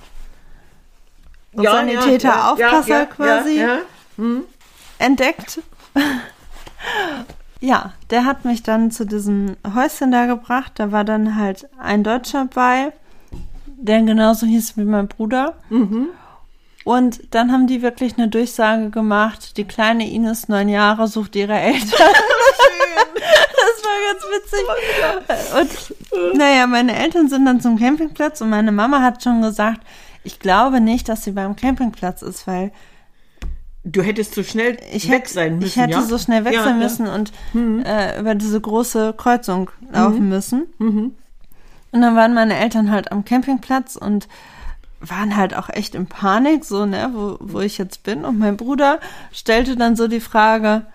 Sanitäter, 1.72 2.52
Aufpasser 2.52 3.06
quasi 3.06 3.58
Ja, 3.60 3.78
entdeckt. 4.98 5.60
ja, 7.60 7.94
der 8.10 8.24
hat 8.26 8.44
mich 8.44 8.62
dann 8.62 8.90
zu 8.90 9.06
diesem 9.06 9.56
Häuschen 9.74 10.10
da 10.12 10.26
gebracht. 10.26 10.72
Da 10.76 10.92
war 10.92 11.04
dann 11.04 11.36
halt 11.36 11.68
ein 11.78 12.04
Deutscher 12.04 12.46
bei, 12.54 12.92
der 13.78 14.02
genauso 14.02 14.44
hieß 14.46 14.76
wie 14.76 14.84
mein 14.84 15.08
Bruder. 15.08 15.54
Und 16.86 17.34
dann 17.34 17.50
haben 17.50 17.66
die 17.66 17.82
wirklich 17.82 18.16
eine 18.16 18.28
Durchsage 18.28 18.90
gemacht, 18.90 19.56
die 19.56 19.64
kleine 19.64 20.08
Ines, 20.08 20.46
neun 20.46 20.68
Jahre, 20.68 21.08
sucht 21.08 21.34
ihre 21.34 21.58
Eltern. 21.58 21.82
schön. 21.88 23.12
Das 23.16 23.82
war 23.82 23.98
ganz 24.06 24.22
witzig. 25.58 25.90
Und 26.30 26.38
naja, 26.38 26.68
meine 26.68 26.94
Eltern 26.94 27.28
sind 27.28 27.44
dann 27.44 27.60
zum 27.60 27.76
Campingplatz 27.76 28.40
und 28.40 28.50
meine 28.50 28.70
Mama 28.70 29.02
hat 29.02 29.20
schon 29.20 29.42
gesagt, 29.42 29.80
ich 30.22 30.38
glaube 30.38 30.80
nicht, 30.80 31.08
dass 31.08 31.24
sie 31.24 31.32
beim 31.32 31.56
Campingplatz 31.56 32.22
ist, 32.22 32.46
weil 32.46 32.70
Du 33.82 34.02
hättest 34.02 34.36
so 34.36 34.44
schnell 34.44 34.76
ich 34.92 35.10
weg 35.10 35.28
sein 35.28 35.58
müssen, 35.58 35.66
ich 35.66 35.76
hätte 35.76 35.92
ja? 35.94 36.02
so 36.02 36.18
schnell 36.18 36.44
weg 36.44 36.54
Ja, 36.54 36.62
sein 36.62 36.80
ja. 36.80 36.84
müssen 36.84 37.08
und 37.08 37.32
äh, 37.84 38.20
über 38.20 38.36
diese 38.36 38.60
große 38.60 39.14
Kreuzung 39.16 39.72
laufen 39.92 40.28
müssen. 40.28 40.66
Und 40.78 42.00
dann 42.00 42.14
waren 42.14 42.32
meine 42.32 42.56
Eltern 42.56 42.92
halt 42.92 43.10
am 43.10 43.24
Campingplatz 43.24 43.96
und 43.96 44.28
waren 45.00 45.36
halt 45.36 45.54
auch 45.54 45.68
echt 45.68 45.94
in 45.94 46.06
Panik, 46.06 46.64
so, 46.64 46.86
ne, 46.86 47.10
wo, 47.12 47.36
wo 47.40 47.60
ich 47.60 47.78
jetzt 47.78 48.02
bin. 48.02 48.24
Und 48.24 48.38
mein 48.38 48.56
Bruder 48.56 49.00
stellte 49.32 49.76
dann 49.76 49.96
so 49.96 50.08
die 50.08 50.20
Frage, 50.20 50.86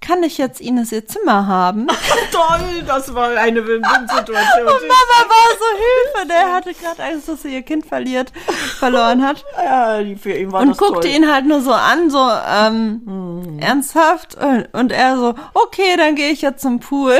kann 0.00 0.22
ich 0.22 0.38
jetzt 0.38 0.60
Ines 0.60 0.92
ihr 0.92 1.06
Zimmer 1.06 1.46
haben? 1.46 1.86
Toll, 2.32 2.82
das 2.86 3.14
war 3.14 3.28
eine 3.36 3.66
Win-Win-Situation. 3.66 4.64
Mama 4.64 5.28
war 5.28 5.50
so 5.58 5.66
Hilfe, 5.76 6.28
der 6.28 6.52
hatte 6.52 6.72
gerade 6.74 7.02
Angst, 7.02 7.28
dass 7.28 7.42
sie 7.42 7.54
ihr 7.54 7.62
Kind 7.62 7.84
verliert, 7.84 8.32
verloren 8.78 9.22
hat. 9.22 9.44
ja, 9.62 10.00
für 10.16 10.32
ihn 10.32 10.52
war 10.52 10.62
Und 10.62 10.70
das 10.70 10.78
guckte 10.78 11.08
toll. 11.08 11.10
ihn 11.10 11.30
halt 11.30 11.46
nur 11.46 11.60
so 11.60 11.72
an, 11.72 12.08
so 12.08 12.30
ähm, 12.48 13.58
ernsthaft. 13.60 14.36
Und, 14.36 14.68
und 14.72 14.92
er 14.92 15.18
so, 15.18 15.34
okay, 15.52 15.96
dann 15.98 16.14
gehe 16.14 16.30
ich 16.30 16.40
jetzt 16.40 16.62
zum 16.62 16.80
Pool. 16.80 17.18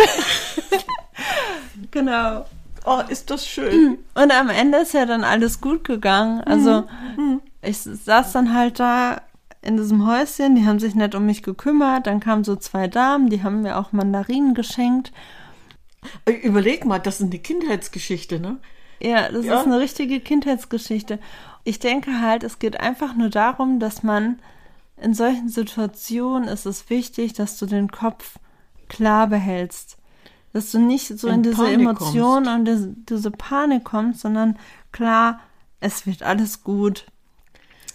genau. 1.90 2.46
Oh, 2.84 3.00
ist 3.08 3.30
das 3.30 3.46
schön. 3.46 3.98
Und 4.14 4.32
am 4.32 4.48
Ende 4.48 4.78
ist 4.78 4.94
ja 4.94 5.06
dann 5.06 5.24
alles 5.24 5.60
gut 5.60 5.84
gegangen. 5.84 6.40
Also 6.42 6.84
Mhm. 7.16 7.40
ich 7.62 7.78
saß 7.78 8.32
dann 8.32 8.54
halt 8.54 8.80
da 8.80 9.20
in 9.62 9.76
diesem 9.76 10.06
Häuschen, 10.06 10.54
die 10.56 10.64
haben 10.66 10.78
sich 10.78 10.94
nett 10.94 11.14
um 11.14 11.26
mich 11.26 11.42
gekümmert. 11.42 12.06
Dann 12.06 12.20
kamen 12.20 12.44
so 12.44 12.56
zwei 12.56 12.88
Damen, 12.88 13.28
die 13.28 13.42
haben 13.42 13.62
mir 13.62 13.76
auch 13.78 13.92
Mandarinen 13.92 14.54
geschenkt. 14.54 15.12
Überleg 16.42 16.84
mal, 16.86 16.98
das 16.98 17.20
ist 17.20 17.26
eine 17.26 17.38
Kindheitsgeschichte, 17.38 18.40
ne? 18.40 18.56
Ja, 19.00 19.30
das 19.30 19.44
Ja. 19.44 19.60
ist 19.60 19.66
eine 19.66 19.78
richtige 19.78 20.20
Kindheitsgeschichte. 20.20 21.18
Ich 21.64 21.78
denke 21.78 22.20
halt, 22.20 22.42
es 22.42 22.58
geht 22.58 22.80
einfach 22.80 23.14
nur 23.14 23.28
darum, 23.28 23.80
dass 23.80 24.02
man 24.02 24.38
in 24.96 25.12
solchen 25.14 25.48
Situationen 25.48 26.48
ist 26.48 26.66
es 26.66 26.88
wichtig, 26.90 27.32
dass 27.34 27.58
du 27.58 27.66
den 27.66 27.90
Kopf 27.90 28.38
klar 28.88 29.26
behältst. 29.26 29.96
Dass 30.52 30.72
du 30.72 30.78
nicht 30.80 31.06
so 31.18 31.28
in, 31.28 31.34
In 31.34 31.42
diese 31.44 31.56
Panik 31.56 31.80
Emotionen 31.80 32.48
und 32.54 32.64
diese, 32.64 32.88
diese 33.08 33.30
Panik 33.30 33.84
kommst, 33.84 34.20
sondern 34.20 34.58
klar, 34.92 35.40
es 35.80 36.06
wird 36.06 36.22
alles 36.22 36.64
gut. 36.64 37.06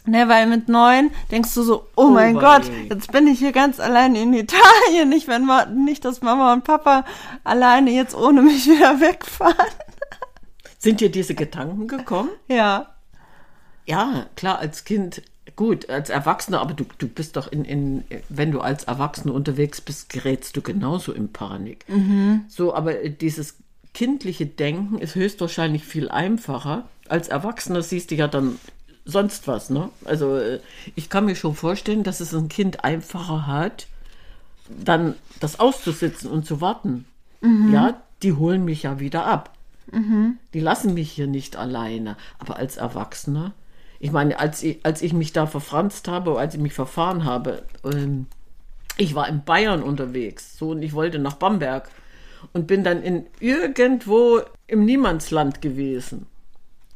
Ne, 0.07 0.29
weil 0.29 0.45
mit 0.45 0.69
neun 0.69 1.09
denkst 1.31 1.53
du 1.55 1.63
so, 1.63 1.87
oh, 1.95 2.03
Oh, 2.05 2.09
mein 2.11 2.35
wei. 2.35 2.39
Gott, 2.41 2.71
jetzt 2.89 3.11
bin 3.11 3.25
ich 3.27 3.39
hier 3.39 3.51
ganz 3.51 3.79
allein 3.79 4.15
in 4.15 4.33
Italien. 4.33 5.11
Ich 5.11 5.27
wenn 5.27 5.45
ma- 5.45 5.65
nicht, 5.65 6.05
dass 6.05 6.21
Mama 6.21 6.53
und 6.53 6.63
Papa 6.63 7.05
alleine 7.43 7.89
jetzt 7.91 8.15
ohne 8.15 8.41
mich 8.43 8.65
wieder 8.67 8.99
wegfahren. 9.01 9.55
Sind 10.77 11.01
dir 11.01 11.09
diese 11.09 11.33
Gedanken 11.33 11.87
gekommen? 11.87 12.29
Ja. 12.47 12.93
Ja, 13.85 14.27
klar, 14.35 14.59
als 14.59 14.83
Kind, 14.83 15.23
gut, 15.55 15.89
als 15.89 16.09
Erwachsener, 16.09 16.61
aber 16.61 16.73
du, 16.73 16.85
du 16.97 17.07
bist 17.07 17.35
doch 17.37 17.51
in, 17.51 17.65
in, 17.65 18.03
wenn 18.29 18.51
du 18.51 18.61
als 18.61 18.85
Erwachsener 18.85 19.33
unterwegs 19.33 19.81
bist, 19.81 20.09
gerätst 20.09 20.57
du 20.57 20.61
genauso 20.61 21.11
in 21.13 21.31
Panik. 21.31 21.85
So, 22.49 22.73
aber 22.73 22.93
dieses 23.09 23.55
kindliche 23.93 24.45
Denken 24.45 24.97
ist 24.97 25.15
höchstwahrscheinlich 25.15 25.83
viel 25.83 26.09
einfacher. 26.09 26.87
Als 27.07 27.27
Erwachsener 27.27 27.81
siehst 27.81 28.11
du 28.11 28.15
ja 28.15 28.27
dann 28.27 28.57
sonst 29.05 29.47
was, 29.47 29.69
ne? 29.69 29.89
Also 30.03 30.35
äh, 30.37 30.59
ich 30.95 31.09
kann 31.09 31.25
mir 31.25 31.35
schon 31.35 31.55
vorstellen, 31.55 32.03
dass 32.03 32.19
es 32.19 32.33
ein 32.33 32.49
Kind 32.49 32.83
einfacher 32.83 33.45
hat, 33.45 33.87
dann 34.67 35.15
das 35.39 35.59
auszusitzen 35.59 36.29
und 36.29 36.45
zu 36.45 36.59
warten. 36.59 37.05
Ja, 37.71 38.01
die 38.23 38.33
holen 38.33 38.65
mich 38.65 38.83
ja 38.83 38.99
wieder 38.99 39.25
ab. 39.25 39.51
Die 40.53 40.59
lassen 40.59 40.95
mich 40.95 41.11
hier 41.11 41.27
nicht 41.27 41.55
alleine. 41.55 42.17
Aber 42.39 42.57
als 42.57 42.77
Erwachsener, 42.77 43.53
ich 43.99 44.11
meine, 44.11 44.39
als 44.39 44.63
ich, 44.63 44.79
als 44.83 45.01
ich 45.01 45.13
mich 45.13 45.33
da 45.33 45.47
verfranst 45.47 46.07
habe, 46.07 46.37
als 46.37 46.55
ich 46.55 46.61
mich 46.61 46.73
verfahren 46.73 47.25
habe, 47.25 47.63
ähm, 47.83 48.27
ich 48.97 49.15
war 49.15 49.27
in 49.27 49.43
Bayern 49.43 49.83
unterwegs, 49.83 50.57
so 50.57 50.69
und 50.69 50.81
ich 50.81 50.93
wollte 50.93 51.19
nach 51.19 51.35
Bamberg 51.35 51.89
und 52.53 52.67
bin 52.67 52.83
dann 52.83 53.03
in 53.03 53.25
irgendwo 53.39 54.41
im 54.67 54.85
Niemandsland 54.85 55.61
gewesen. 55.61 56.27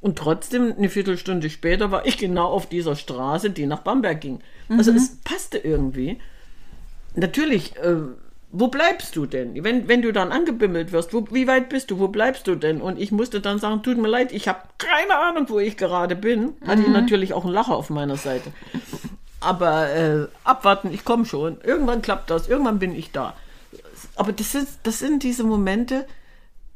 Und 0.02 0.18
trotzdem, 0.18 0.74
eine 0.78 0.90
Viertelstunde 0.90 1.50
später, 1.50 1.92
war 1.92 2.06
ich 2.06 2.18
genau 2.18 2.48
auf 2.48 2.70
dieser 2.70 2.96
Straße, 2.96 3.50
die 3.50 3.66
nach 3.66 3.82
Bamberg 3.82 4.22
ging. 4.22 4.40
Also 4.70 4.92
es 4.92 5.18
passte 5.24 5.58
irgendwie. 5.58 6.20
Natürlich, 7.16 7.76
äh, 7.78 7.98
wo 8.52 8.68
bleibst 8.68 9.16
du 9.16 9.26
denn? 9.26 9.64
Wenn, 9.64 9.88
wenn 9.88 10.02
du 10.02 10.12
dann 10.12 10.32
angebimmelt 10.32 10.92
wirst, 10.92 11.14
wo, 11.14 11.28
wie 11.32 11.48
weit 11.48 11.70
bist 11.70 11.92
du? 11.92 12.00
Wo 12.00 12.08
bleibst 12.08 12.48
du 12.48 12.56
denn? 12.56 12.82
Und 12.82 13.00
ich 13.00 13.12
musste 13.12 13.42
dann 13.42 13.60
sagen, 13.60 13.84
tut 13.84 13.98
mir 13.98 14.08
leid, 14.08 14.32
ich 14.32 14.48
habe 14.48 14.60
keine 14.78 15.18
Ahnung, 15.18 15.46
wo 15.50 15.60
ich 15.60 15.78
gerade 15.78 16.16
bin. 16.16 16.54
Hatte 16.66 16.82
ich 16.82 16.88
natürlich 16.88 17.34
auch 17.34 17.46
einen 17.46 17.54
Lacher 17.54 17.76
auf 17.76 17.90
meiner 17.90 18.18
Seite. 18.18 18.52
Aber 19.40 19.90
äh, 19.90 20.28
abwarten, 20.44 20.92
ich 20.92 21.06
komme 21.06 21.26
schon. 21.26 21.62
Irgendwann 21.62 22.02
klappt 22.02 22.30
das, 22.30 22.48
irgendwann 22.48 22.80
bin 22.80 22.96
ich 22.96 23.12
da. 23.12 23.36
Aber 24.16 24.32
das, 24.32 24.56
ist, 24.56 24.80
das 24.84 25.00
sind 25.00 25.24
diese 25.24 25.44
Momente, 25.44 26.06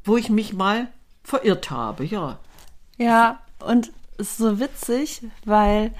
wo 0.04 0.16
ich 0.16 0.30
mich 0.30 0.52
mal 0.52 0.88
verirrt 1.24 1.70
habe, 1.70 2.04
ja. 2.04 2.38
Ja, 2.96 3.40
und 3.58 3.90
es 4.18 4.28
ist 4.28 4.36
so 4.38 4.60
witzig, 4.60 5.22
weil, 5.44 5.92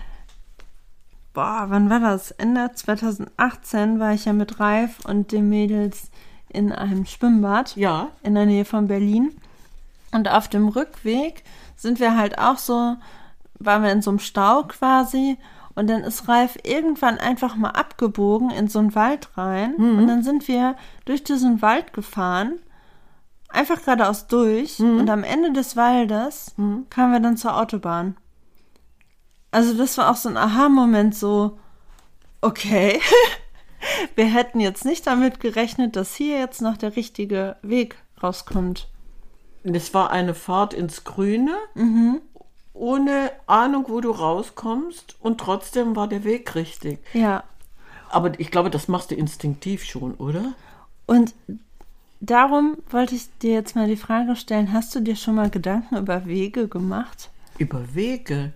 boah, 1.34 1.66
wann 1.68 1.90
war 1.90 2.00
das? 2.00 2.30
Ende 2.30 2.70
2018 2.72 4.00
war 4.00 4.14
ich 4.14 4.24
ja 4.24 4.32
mit 4.32 4.60
Ralf 4.60 5.00
und 5.04 5.32
den 5.32 5.48
Mädels 5.48 6.10
in 6.48 6.72
einem 6.72 7.04
Schwimmbad 7.04 7.76
Ja, 7.76 8.08
in 8.22 8.34
der 8.34 8.46
Nähe 8.46 8.64
von 8.64 8.86
Berlin. 8.86 9.32
Und 10.12 10.30
auf 10.30 10.48
dem 10.48 10.68
Rückweg 10.68 11.42
sind 11.76 11.98
wir 12.00 12.16
halt 12.16 12.38
auch 12.38 12.58
so, 12.58 12.96
waren 13.58 13.82
wir 13.82 13.90
in 13.92 14.00
so 14.00 14.10
einem 14.10 14.20
Stau 14.20 14.62
quasi. 14.62 15.36
Und 15.74 15.90
dann 15.90 16.04
ist 16.04 16.28
Ralf 16.28 16.56
irgendwann 16.62 17.18
einfach 17.18 17.56
mal 17.56 17.70
abgebogen 17.70 18.50
in 18.50 18.68
so 18.68 18.78
einen 18.78 18.94
Wald 18.94 19.36
rein. 19.36 19.74
Und 19.98 20.06
dann 20.06 20.22
sind 20.22 20.46
wir 20.46 20.76
durch 21.04 21.24
diesen 21.24 21.62
Wald 21.62 21.92
gefahren, 21.92 22.60
einfach 23.48 23.82
geradeaus 23.82 24.28
durch. 24.28 24.78
Und 24.78 25.10
am 25.10 25.24
Ende 25.24 25.52
des 25.52 25.76
Waldes 25.76 26.54
kamen 26.90 27.12
wir 27.12 27.18
dann 27.18 27.36
zur 27.36 27.56
Autobahn. 27.56 28.16
Also 29.54 29.74
das 29.74 29.96
war 29.98 30.10
auch 30.10 30.16
so 30.16 30.28
ein 30.28 30.36
Aha-Moment, 30.36 31.14
so, 31.14 31.56
okay, 32.40 33.00
wir 34.16 34.24
hätten 34.24 34.58
jetzt 34.58 34.84
nicht 34.84 35.06
damit 35.06 35.38
gerechnet, 35.38 35.94
dass 35.94 36.16
hier 36.16 36.40
jetzt 36.40 36.60
noch 36.60 36.76
der 36.76 36.96
richtige 36.96 37.54
Weg 37.62 37.94
rauskommt. 38.20 38.88
es 39.62 39.94
war 39.94 40.10
eine 40.10 40.34
Fahrt 40.34 40.74
ins 40.74 41.04
Grüne, 41.04 41.54
ohne 42.72 43.30
Ahnung, 43.46 43.84
wo 43.86 44.00
du 44.00 44.10
rauskommst. 44.10 45.14
Und 45.20 45.38
trotzdem 45.38 45.94
war 45.94 46.08
der 46.08 46.24
Weg 46.24 46.56
richtig. 46.56 46.98
Ja. 47.12 47.44
Aber 48.10 48.32
ich 48.40 48.50
glaube, 48.50 48.70
das 48.70 48.88
machst 48.88 49.12
du 49.12 49.14
instinktiv 49.14 49.84
schon, 49.84 50.14
oder? 50.14 50.54
Und 51.06 51.32
darum 52.18 52.76
wollte 52.90 53.14
ich 53.14 53.28
dir 53.38 53.52
jetzt 53.52 53.76
mal 53.76 53.86
die 53.86 53.96
Frage 53.96 54.34
stellen, 54.34 54.72
hast 54.72 54.92
du 54.96 55.00
dir 55.00 55.14
schon 55.14 55.36
mal 55.36 55.48
Gedanken 55.48 55.96
über 55.96 56.26
Wege 56.26 56.66
gemacht? 56.66 57.30
Über 57.56 57.94
Wege. 57.94 58.52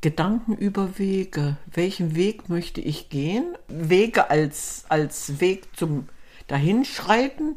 Gedanken 0.00 0.56
über 0.56 0.98
Wege. 0.98 1.56
Welchen 1.72 2.14
Weg 2.14 2.48
möchte 2.48 2.80
ich 2.80 3.10
gehen? 3.10 3.44
Wege 3.68 4.30
als, 4.30 4.84
als 4.88 5.40
Weg 5.40 5.64
zum 5.76 6.08
Dahinschreiten. 6.46 7.56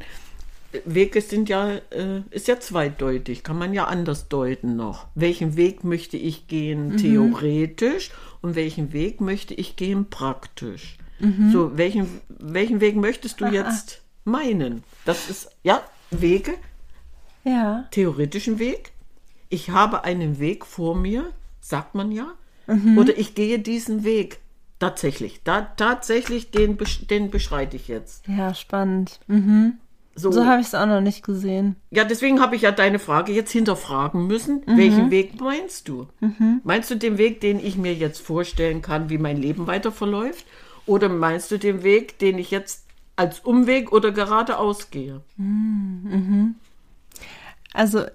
Wege 0.86 1.22
sind 1.22 1.50
ja, 1.50 1.70
äh, 1.92 2.22
ist 2.32 2.48
ja 2.48 2.60
zweideutig, 2.60 3.44
kann 3.44 3.58
man 3.58 3.74
ja 3.74 3.86
anders 3.86 4.28
deuten 4.28 4.76
noch. 4.76 5.06
Welchen 5.16 5.56
Weg 5.56 5.84
möchte 5.84 6.18
ich 6.18 6.48
gehen 6.48 6.98
theoretisch 6.98 8.12
und 8.42 8.56
welchen 8.56 8.92
Weg 8.92 9.22
möchte 9.22 9.54
ich 9.54 9.76
gehen 9.76 10.10
praktisch? 10.10 10.98
So, 11.54 11.78
welchen, 11.78 12.20
welchen 12.28 12.82
Weg 12.82 12.98
möchtest 12.98 13.40
du 13.40 13.46
jetzt 13.46 14.02
meinen? 14.26 14.84
Das 15.06 15.30
ist, 15.30 15.50
ja, 15.64 15.82
Wege, 16.12 16.56
Ja. 17.46 17.86
theoretischen 17.92 18.60
Weg. 18.60 18.92
Ich 19.48 19.70
habe 19.70 20.04
einen 20.04 20.40
Weg 20.40 20.66
vor 20.66 20.96
mir, 20.96 21.32
sagt 21.64 21.96
man 21.96 22.12
ja. 22.12 22.28
Oder 22.98 23.18
ich 23.18 23.36
gehe 23.36 23.60
diesen 23.60 24.04
Weg. 24.04 24.40
Tatsächlich. 24.80 25.42
Da, 25.44 25.62
tatsächlich, 25.62 26.52
den, 26.52 26.78
den 27.10 27.30
beschreite 27.32 27.76
ich 27.78 27.88
jetzt. 27.88 28.28
Ja, 28.28 28.54
spannend. 28.54 29.20
Mhm. 29.28 29.74
So, 30.16 30.32
So 30.32 30.46
habe 30.46 30.62
ich 30.62 30.68
es 30.68 30.76
auch 30.76 30.86
noch 30.86 31.02
nicht 31.02 31.24
gesehen. 31.26 31.76
ja, 31.90 32.04
deswegen 32.04 32.40
habe 32.40 32.56
ich 32.56 32.62
ja 32.64 32.72
deine 32.72 33.00
Frage 33.00 33.32
jetzt 33.32 33.52
hinterfragen 33.52 34.28
müssen. 34.28 34.62
Welchen 34.68 35.10
Weg 35.10 35.42
meinst 35.42 35.88
du? 35.88 36.08
Meinst 36.64 36.92
du 36.92 36.96
den 36.96 37.18
Weg, 37.18 37.42
den 37.42 37.60
ich 37.60 37.78
mir 37.78 37.94
jetzt 37.96 38.20
vorstellen 38.22 38.82
kann, 38.82 39.10
wie 39.10 39.18
mein 39.18 39.38
Leben 39.38 39.66
weiter 39.66 39.92
verläuft? 39.92 40.46
Oder 40.86 41.10
meinst 41.10 41.50
du 41.50 41.58
den 41.58 41.82
Weg, 41.84 42.20
den 42.20 42.38
ich 42.38 42.52
jetzt 42.52 42.86
als 43.16 43.40
Umweg 43.40 43.92
oder 43.92 44.12
geradeaus 44.12 44.92
gehe? 44.92 45.22
Also, 47.74 48.06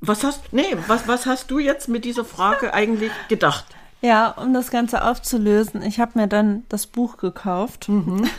Was 0.00 0.24
hast, 0.24 0.52
nee, 0.52 0.76
was, 0.86 1.08
was 1.08 1.26
hast 1.26 1.50
du 1.50 1.58
jetzt 1.58 1.88
mit 1.88 2.04
dieser 2.04 2.24
Frage 2.24 2.74
eigentlich 2.74 3.12
gedacht? 3.28 3.64
Ja, 4.02 4.30
um 4.30 4.52
das 4.52 4.70
Ganze 4.70 5.04
aufzulösen, 5.04 5.82
ich 5.82 5.98
habe 6.00 6.18
mir 6.18 6.28
dann 6.28 6.64
das 6.68 6.86
Buch 6.86 7.16
gekauft. 7.16 7.88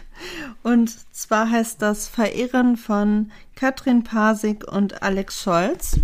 Und 0.64 1.14
zwar 1.14 1.50
heißt 1.50 1.82
das 1.82 2.08
Verehren 2.08 2.78
von 2.78 3.32
Katrin 3.56 4.04
Pasig 4.04 4.68
und 4.72 5.02
Alex 5.02 5.42
Scholz. 5.42 6.00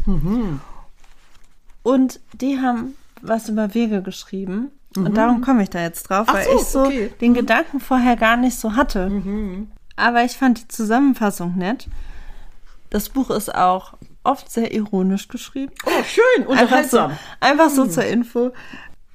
Und 1.83 2.19
die 2.33 2.59
haben 2.59 2.95
was 3.21 3.49
über 3.49 3.73
Wege 3.73 4.01
geschrieben. 4.01 4.71
Und 4.95 5.17
darum 5.17 5.41
komme 5.41 5.63
ich 5.63 5.69
da 5.69 5.81
jetzt 5.81 6.03
drauf, 6.03 6.27
Ach 6.29 6.35
weil 6.35 6.45
so, 6.45 6.55
ich 6.55 6.63
so 6.65 6.83
okay. 6.83 7.13
den 7.19 7.33
Gedanken 7.33 7.79
vorher 7.79 8.15
gar 8.15 8.37
nicht 8.37 8.59
so 8.59 8.75
hatte. 8.75 9.09
Aber 9.95 10.23
ich 10.23 10.33
fand 10.33 10.61
die 10.61 10.67
Zusammenfassung 10.67 11.57
nett. 11.57 11.87
Das 12.89 13.09
Buch 13.09 13.31
ist 13.31 13.53
auch 13.53 13.93
oft 14.23 14.51
sehr 14.51 14.73
ironisch 14.73 15.27
geschrieben. 15.27 15.73
Oh, 15.85 16.03
schön, 16.03 16.47
Einfach 16.47 16.83
so, 16.83 17.01
unterhaltsam. 17.01 17.17
einfach 17.39 17.69
so 17.69 17.87
zur 17.87 18.05
Info. 18.05 18.51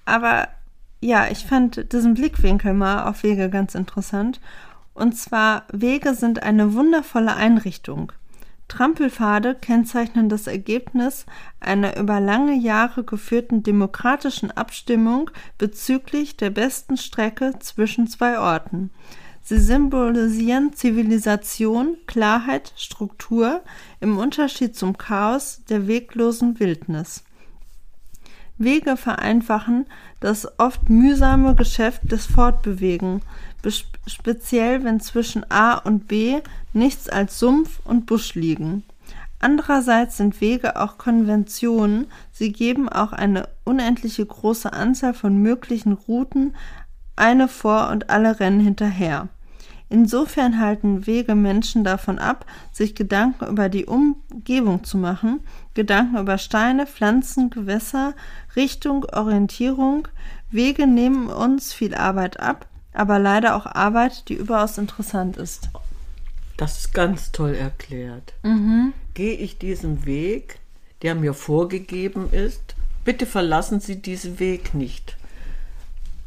Aber 0.05 0.49
ja, 1.01 1.29
ich 1.31 1.45
fand 1.47 1.93
diesen 1.93 2.15
Blickwinkel 2.15 2.75
mal 2.75 3.05
auf 3.09 3.23
Wege 3.23 3.51
ganz 3.51 3.75
interessant. 3.75 4.41
Und 4.95 5.17
zwar, 5.17 5.65
Wege 5.73 6.15
sind 6.15 6.43
eine 6.43 6.75
wundervolle 6.75 7.35
Einrichtung. 7.37 8.13
Trampelpfade 8.67 9.55
kennzeichnen 9.55 10.29
das 10.29 10.47
Ergebnis 10.47 11.25
einer 11.59 11.97
über 11.97 12.21
lange 12.21 12.55
Jahre 12.55 13.03
geführten 13.03 13.63
demokratischen 13.63 14.51
Abstimmung 14.51 15.31
bezüglich 15.57 16.37
der 16.37 16.51
besten 16.51 16.99
Strecke 16.99 17.55
zwischen 17.61 18.09
zwei 18.09 18.39
Orten. 18.39 18.91
Sie 19.49 19.59
symbolisieren 19.59 20.75
Zivilisation, 20.75 21.97
Klarheit, 22.07 22.75
Struktur 22.77 23.63
im 23.99 24.19
Unterschied 24.19 24.77
zum 24.77 24.99
Chaos 24.99 25.63
der 25.71 25.89
weglosen 25.89 26.61
Wildnis. 26.61 27.25
Wege 28.59 28.99
vereinfachen 28.99 29.87
das 30.21 30.59
oft 30.59 30.91
mühsame 30.91 31.55
Geschäft 31.55 32.13
des 32.13 32.27
Fortbewegen, 32.27 33.23
speziell 34.07 34.85
wenn 34.85 35.01
zwischen 35.01 35.51
A 35.51 35.79
und 35.79 36.09
B 36.09 36.43
nichts 36.75 37.09
als 37.09 37.39
Sumpf 37.39 37.81
und 37.85 38.05
Busch 38.05 38.35
liegen. 38.35 38.83
Andererseits 39.39 40.19
sind 40.19 40.43
Wege 40.43 40.79
auch 40.79 40.99
Konventionen, 40.99 42.09
sie 42.33 42.53
geben 42.53 42.91
auch 42.91 43.15
eine 43.15 43.49
unendliche 43.65 44.27
große 44.27 44.75
Anzahl 44.75 45.15
von 45.15 45.41
möglichen 45.41 45.95
Routen, 45.95 46.55
eine 47.17 47.49
vor 47.49 47.89
und 47.89 48.11
alle 48.11 48.41
rennen 48.41 48.61
hinterher. 48.61 49.31
Insofern 49.91 50.61
halten 50.61 51.07
Wege 51.07 51.35
Menschen 51.35 51.83
davon 51.83 52.19
ab, 52.19 52.45
sich 52.73 52.95
Gedanken 52.95 53.47
über 53.47 53.69
die 53.69 53.87
Umgebung 53.87 54.85
zu 54.85 54.99
machen, 54.99 55.41
Gedanken 55.75 56.19
über 56.19 56.37
Steine, 56.37 56.87
Pflanzen, 56.87 57.49
Gewässer, 57.49 58.15
Richtung, 58.55 59.05
Orientierung. 59.05 60.09
Wege 60.51 60.87
nehmen 60.87 61.29
uns 61.29 61.73
viel 61.73 61.95
Arbeit 61.95 62.39
ab, 62.39 62.67
aber 62.93 63.19
leider 63.19 63.57
auch 63.57 63.67
Arbeit, 63.67 64.29
die 64.29 64.35
überaus 64.35 64.77
interessant 64.77 65.37
ist. 65.39 65.71
Das 66.59 66.79
ist 66.81 66.93
ganz 66.93 67.33
toll 67.33 67.55
erklärt. 67.55 68.35
Gehe 69.15 69.35
ich 69.37 69.59
diesen 69.59 70.05
Weg, 70.05 70.59
der 71.03 71.15
mir 71.15 71.33
vorgegeben 71.33 72.31
ist, 72.33 72.75
bitte 73.05 73.25
verlassen 73.25 73.81
Sie 73.81 74.03
diesen 74.03 74.39
Weg 74.39 74.75
nicht. 74.75 75.17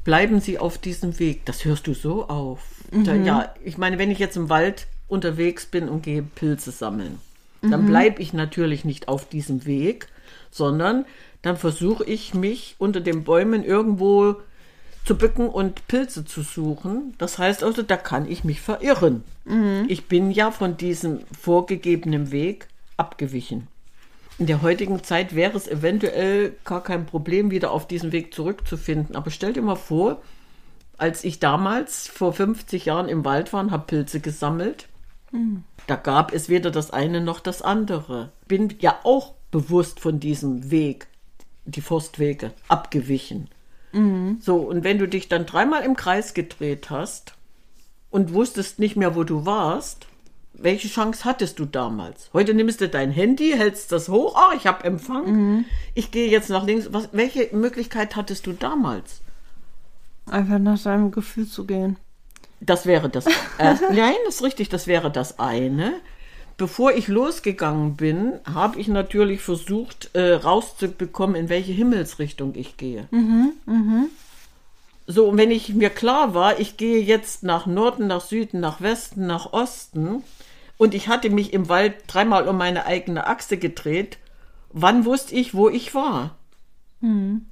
Bleiben 0.03 0.39
Sie 0.39 0.57
auf 0.57 0.79
diesem 0.79 1.19
Weg. 1.19 1.45
Das 1.45 1.63
hörst 1.65 1.85
du 1.85 1.93
so 1.93 2.27
auf. 2.27 2.80
Da, 2.91 3.15
ja, 3.15 3.53
ich 3.63 3.77
meine, 3.77 3.97
wenn 3.97 4.11
ich 4.11 4.19
jetzt 4.19 4.35
im 4.35 4.49
Wald 4.49 4.87
unterwegs 5.07 5.65
bin 5.65 5.87
und 5.89 6.03
gehe 6.03 6.21
Pilze 6.23 6.71
sammeln, 6.71 7.19
dann 7.61 7.85
bleibe 7.85 8.21
ich 8.21 8.33
natürlich 8.33 8.85
nicht 8.85 9.07
auf 9.07 9.29
diesem 9.29 9.65
Weg, 9.65 10.07
sondern 10.49 11.05
dann 11.41 11.57
versuche 11.57 12.03
ich 12.03 12.33
mich 12.33 12.75
unter 12.79 13.01
den 13.01 13.23
Bäumen 13.23 13.63
irgendwo 13.63 14.37
zu 15.05 15.15
bücken 15.15 15.47
und 15.47 15.87
Pilze 15.87 16.25
zu 16.25 16.41
suchen. 16.41 17.13
Das 17.17 17.37
heißt 17.37 17.63
also, 17.63 17.81
da 17.81 17.97
kann 17.97 18.29
ich 18.29 18.43
mich 18.43 18.61
verirren. 18.61 19.23
Ich 19.87 20.05
bin 20.05 20.31
ja 20.31 20.51
von 20.51 20.77
diesem 20.77 21.19
vorgegebenen 21.39 22.31
Weg 22.31 22.67
abgewichen. 22.97 23.67
In 24.37 24.47
der 24.47 24.61
heutigen 24.61 25.03
Zeit 25.03 25.35
wäre 25.35 25.55
es 25.55 25.67
eventuell 25.67 26.53
gar 26.63 26.83
kein 26.83 27.05
Problem, 27.05 27.51
wieder 27.51 27.71
auf 27.71 27.87
diesen 27.87 28.11
Weg 28.11 28.33
zurückzufinden. 28.33 29.15
Aber 29.15 29.29
stell 29.29 29.53
dir 29.53 29.61
mal 29.61 29.75
vor, 29.75 30.21
als 31.01 31.23
ich 31.23 31.39
damals 31.39 32.07
vor 32.07 32.31
50 32.31 32.85
Jahren 32.85 33.09
im 33.09 33.25
Wald 33.25 33.51
war 33.53 33.61
und 33.61 33.71
habe 33.71 33.87
Pilze 33.87 34.19
gesammelt, 34.19 34.87
da 35.87 35.95
gab 35.95 36.31
es 36.31 36.47
weder 36.47 36.69
das 36.69 36.91
eine 36.91 37.21
noch 37.21 37.39
das 37.39 37.61
andere. 37.63 38.31
Bin 38.47 38.75
ja 38.79 38.99
auch 39.03 39.33
bewusst 39.49 39.99
von 39.99 40.19
diesem 40.19 40.69
Weg, 40.69 41.07
die 41.65 41.81
Forstwege, 41.81 42.51
abgewichen. 42.67 43.49
So, 44.41 44.57
und 44.57 44.83
wenn 44.83 44.99
du 44.99 45.07
dich 45.07 45.27
dann 45.27 45.45
dreimal 45.47 45.83
im 45.83 45.95
Kreis 45.95 46.33
gedreht 46.35 46.89
hast 46.91 47.33
und 48.09 48.33
wusstest 48.33 48.77
nicht 48.77 48.95
mehr, 48.95 49.15
wo 49.15 49.23
du 49.23 49.45
warst, 49.45 50.05
welche 50.53 50.87
Chance 50.87 51.25
hattest 51.25 51.57
du 51.57 51.65
damals? 51.65 52.29
Heute 52.31 52.53
nimmst 52.53 52.79
du 52.79 52.87
dein 52.87 53.09
Handy, 53.09 53.53
hältst 53.57 53.91
das 53.91 54.07
hoch, 54.07 54.37
oh, 54.37 54.55
ich 54.55 54.67
habe 54.67 54.83
Empfang, 54.83 55.65
ich 55.95 56.11
gehe 56.11 56.29
jetzt 56.29 56.49
nach 56.49 56.65
links. 56.65 56.89
Was, 56.91 57.09
welche 57.11 57.49
Möglichkeit 57.55 58.15
hattest 58.15 58.45
du 58.45 58.53
damals? 58.53 59.21
Einfach 60.31 60.59
nach 60.59 60.81
deinem 60.81 61.11
Gefühl 61.11 61.47
zu 61.47 61.65
gehen. 61.65 61.97
Das 62.59 62.85
wäre 62.85 63.09
das. 63.09 63.25
Äh, 63.57 63.75
nein, 63.91 64.15
das 64.25 64.35
ist 64.35 64.43
richtig, 64.43 64.69
das 64.69 64.87
wäre 64.87 65.11
das 65.11 65.39
eine. 65.39 65.93
Bevor 66.57 66.93
ich 66.93 67.07
losgegangen 67.07 67.95
bin, 67.95 68.33
habe 68.45 68.79
ich 68.79 68.87
natürlich 68.87 69.41
versucht, 69.41 70.11
äh, 70.13 70.33
rauszubekommen, 70.33 71.35
in 71.35 71.49
welche 71.49 71.71
Himmelsrichtung 71.71 72.53
ich 72.55 72.77
gehe. 72.77 73.07
So, 75.07 75.27
und 75.27 75.37
wenn 75.37 75.49
ich 75.51 75.73
mir 75.73 75.89
klar 75.89 76.33
war, 76.33 76.59
ich 76.59 76.77
gehe 76.77 77.01
jetzt 77.01 77.43
nach 77.43 77.65
Norden, 77.65 78.07
nach 78.07 78.21
Süden, 78.21 78.59
nach 78.59 78.79
Westen, 78.79 79.25
nach 79.25 79.53
Osten 79.53 80.23
und 80.77 80.93
ich 80.93 81.07
hatte 81.07 81.29
mich 81.29 81.51
im 81.51 81.67
Wald 81.67 81.95
dreimal 82.07 82.47
um 82.47 82.57
meine 82.57 82.85
eigene 82.85 83.25
Achse 83.25 83.57
gedreht, 83.57 84.19
wann 84.69 85.03
wusste 85.03 85.35
ich, 85.35 85.55
wo 85.55 85.67
ich 85.67 85.95
war? 85.95 86.35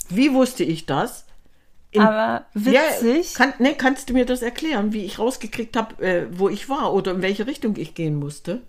Wie 0.09 0.33
wusste 0.33 0.63
ich 0.63 0.85
das? 0.85 1.25
In- 1.91 2.01
Aber 2.01 2.45
witzig. 2.53 3.33
Ja, 3.33 3.45
kann, 3.45 3.53
nee, 3.59 3.73
kannst 3.73 4.09
du 4.09 4.13
mir 4.13 4.25
das 4.25 4.41
erklären, 4.41 4.93
wie 4.93 5.03
ich 5.05 5.17
rausgekriegt 5.17 5.75
habe, 5.75 6.03
äh, 6.03 6.27
wo 6.31 6.47
ich 6.49 6.69
war 6.69 6.93
oder 6.93 7.11
in 7.13 7.21
welche 7.21 7.47
Richtung 7.47 7.75
ich 7.77 7.95
gehen 7.95 8.15
musste? 8.15 8.61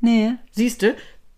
nee. 0.00 0.32
Siehst 0.52 0.82
du, 0.82 0.94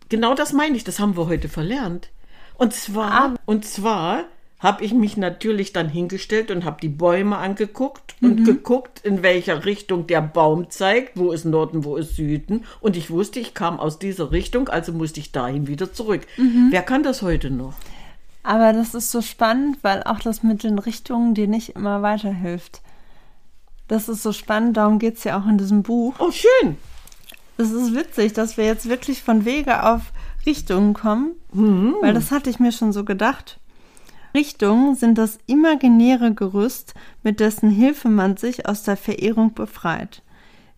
genau 0.08 0.34
das 0.34 0.52
meine 0.52 0.76
ich, 0.76 0.84
das 0.84 0.98
haben 0.98 1.16
wir 1.16 1.28
heute 1.28 1.48
verlernt. 1.48 2.10
Und 2.58 2.74
zwar, 2.74 3.36
und 3.46 3.64
zwar 3.64 4.24
habe 4.58 4.84
ich 4.84 4.92
mich 4.92 5.16
natürlich 5.16 5.72
dann 5.72 5.88
hingestellt 5.88 6.50
und 6.50 6.66
habe 6.66 6.78
die 6.82 6.90
Bäume 6.90 7.38
angeguckt 7.38 8.16
und 8.20 8.44
geguckt, 8.44 9.00
in 9.02 9.22
welcher 9.22 9.64
Richtung 9.64 10.06
der 10.06 10.20
Baum 10.20 10.68
zeigt, 10.68 11.16
wo 11.16 11.32
ist 11.32 11.46
Norden, 11.46 11.84
wo 11.84 11.96
ist 11.96 12.16
Süden. 12.16 12.66
Und 12.82 12.98
ich 12.98 13.10
wusste, 13.10 13.40
ich 13.40 13.54
kam 13.54 13.80
aus 13.80 13.98
dieser 13.98 14.30
Richtung, 14.32 14.68
also 14.68 14.92
musste 14.92 15.20
ich 15.20 15.32
dahin 15.32 15.66
wieder 15.66 15.94
zurück. 15.94 16.26
Wer 16.68 16.82
kann 16.82 17.02
das 17.02 17.22
heute 17.22 17.48
noch? 17.50 17.72
Aber 18.42 18.72
das 18.72 18.94
ist 18.94 19.10
so 19.10 19.20
spannend, 19.20 19.78
weil 19.82 20.02
auch 20.04 20.20
das 20.20 20.42
mit 20.42 20.62
den 20.62 20.78
Richtungen 20.78 21.34
dir 21.34 21.46
nicht 21.46 21.70
immer 21.76 22.02
weiterhilft. 22.02 22.80
Das 23.88 24.08
ist 24.08 24.22
so 24.22 24.32
spannend, 24.32 24.76
darum 24.76 24.98
geht 24.98 25.16
es 25.16 25.24
ja 25.24 25.38
auch 25.38 25.46
in 25.46 25.58
diesem 25.58 25.82
Buch. 25.82 26.14
Oh, 26.18 26.30
schön. 26.30 26.76
Es 27.58 27.70
ist 27.70 27.94
witzig, 27.94 28.32
dass 28.32 28.56
wir 28.56 28.64
jetzt 28.64 28.88
wirklich 28.88 29.22
von 29.22 29.44
Wege 29.44 29.84
auf 29.84 30.12
Richtungen 30.46 30.94
kommen, 30.94 31.32
weil 32.00 32.14
das 32.14 32.30
hatte 32.30 32.48
ich 32.48 32.58
mir 32.58 32.72
schon 32.72 32.92
so 32.92 33.04
gedacht. 33.04 33.58
Richtungen 34.32 34.94
sind 34.94 35.18
das 35.18 35.38
imaginäre 35.46 36.32
Gerüst, 36.32 36.94
mit 37.22 37.40
dessen 37.40 37.68
Hilfe 37.68 38.08
man 38.08 38.36
sich 38.36 38.66
aus 38.66 38.84
der 38.84 38.96
Verehrung 38.96 39.52
befreit. 39.52 40.22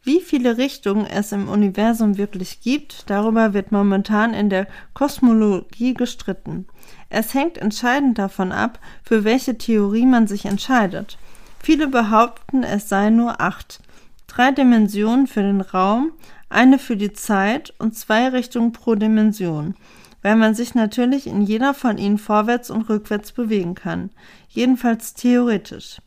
Wie 0.05 0.21
viele 0.21 0.59
Richtungen 0.59 1.07
es 1.07 1.31
im 1.31 1.49
Universum 1.49 2.19
wirklich 2.19 2.61
gibt, 2.61 3.09
darüber 3.09 3.55
wird 3.55 3.71
momentan 3.71 4.35
in 4.35 4.51
der 4.51 4.67
Kosmologie 4.95 5.95
gestritten. 5.95 6.67
Es 7.09 7.35
hängt 7.35 7.57
entscheidend 7.57 8.19
davon 8.19 8.51
ab, 8.51 8.81
für 9.05 9.23
welche 9.23 9.59
Theorie 9.59 10.07
man 10.07 10.27
sich 10.27 10.45
entscheidet. 10.45 11.19
Viele 11.62 11.87
behaupten, 11.87 12.65
es 12.65 12.88
seien 12.88 13.15
nur 13.15 13.41
acht. 13.41 13.81
Drei 14.27 14.51
Dimensionen 14.51 15.29
für 15.29 15.43
den 15.43 15.61
Raum, 15.61 16.11
eine 16.49 16.81
für 16.81 16.97
die 16.97 17.12
Zeit 17.12 17.73
und 17.79 17.97
zwei 17.97 18.29
Richtungen 18.29 18.73
pro 18.73 18.97
Dimension, 18.97 19.77
weil 20.21 20.35
man 20.35 20.57
sich 20.57 20.75
natürlich 20.75 21.29
in 21.29 21.43
jeder 21.43 21.75
von 21.75 21.97
ihnen 21.97 22.19
vorwärts 22.19 22.71
und 22.71 22.88
rückwärts 22.88 23.31
bewegen 23.31 23.77
kann. 23.77 24.11
Jedenfalls 24.49 25.15
theoretisch. 25.15 25.99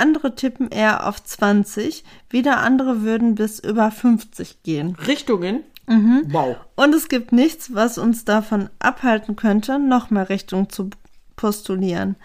Andere 0.00 0.34
tippen 0.34 0.70
eher 0.70 1.06
auf 1.06 1.22
20, 1.22 2.04
wieder 2.28 2.58
andere 2.58 3.02
würden 3.02 3.34
bis 3.34 3.58
über 3.60 3.90
50 3.90 4.62
gehen. 4.62 4.96
Richtungen? 5.06 5.62
Wow. 6.30 6.56
Und 6.76 6.94
es 6.94 7.08
gibt 7.08 7.32
nichts, 7.32 7.74
was 7.74 7.98
uns 7.98 8.24
davon 8.24 8.70
abhalten 8.78 9.36
könnte, 9.36 9.78
noch 9.78 10.10
mehr 10.10 10.28
Richtungen 10.28 10.70
zu 10.70 10.90
postulieren. 11.36 12.16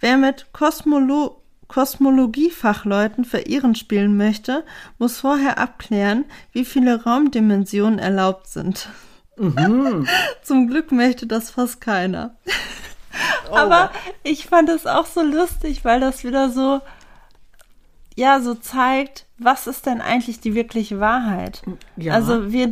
Wer 0.00 0.16
mit 0.16 0.46
Kosmolo 0.52 1.36
Kosmologiefachleuten 1.68 3.24
verirren 3.24 3.76
spielen 3.76 4.16
möchte, 4.16 4.64
muss 4.98 5.20
vorher 5.20 5.58
abklären, 5.58 6.24
wie 6.50 6.64
viele 6.64 7.04
Raumdimensionen 7.04 8.00
erlaubt 8.00 8.48
sind. 8.48 8.88
Zum 10.42 10.66
Glück 10.66 10.90
möchte 10.90 11.28
das 11.28 11.50
fast 11.50 11.80
keiner. 11.80 12.34
Aber 13.52 13.90
ich 14.24 14.46
fand 14.46 14.68
es 14.68 14.86
auch 14.86 15.06
so 15.06 15.22
lustig, 15.22 15.84
weil 15.84 16.00
das 16.00 16.24
wieder 16.24 16.50
so, 16.50 16.80
ja, 18.16 18.40
so 18.40 18.54
zeigt, 18.54 19.26
was 19.38 19.66
ist 19.66 19.86
denn 19.86 20.00
eigentlich 20.00 20.40
die 20.40 20.54
wirkliche 20.54 21.00
Wahrheit? 21.00 21.62
Ja. 21.96 22.14
Also 22.14 22.52
wir 22.52 22.70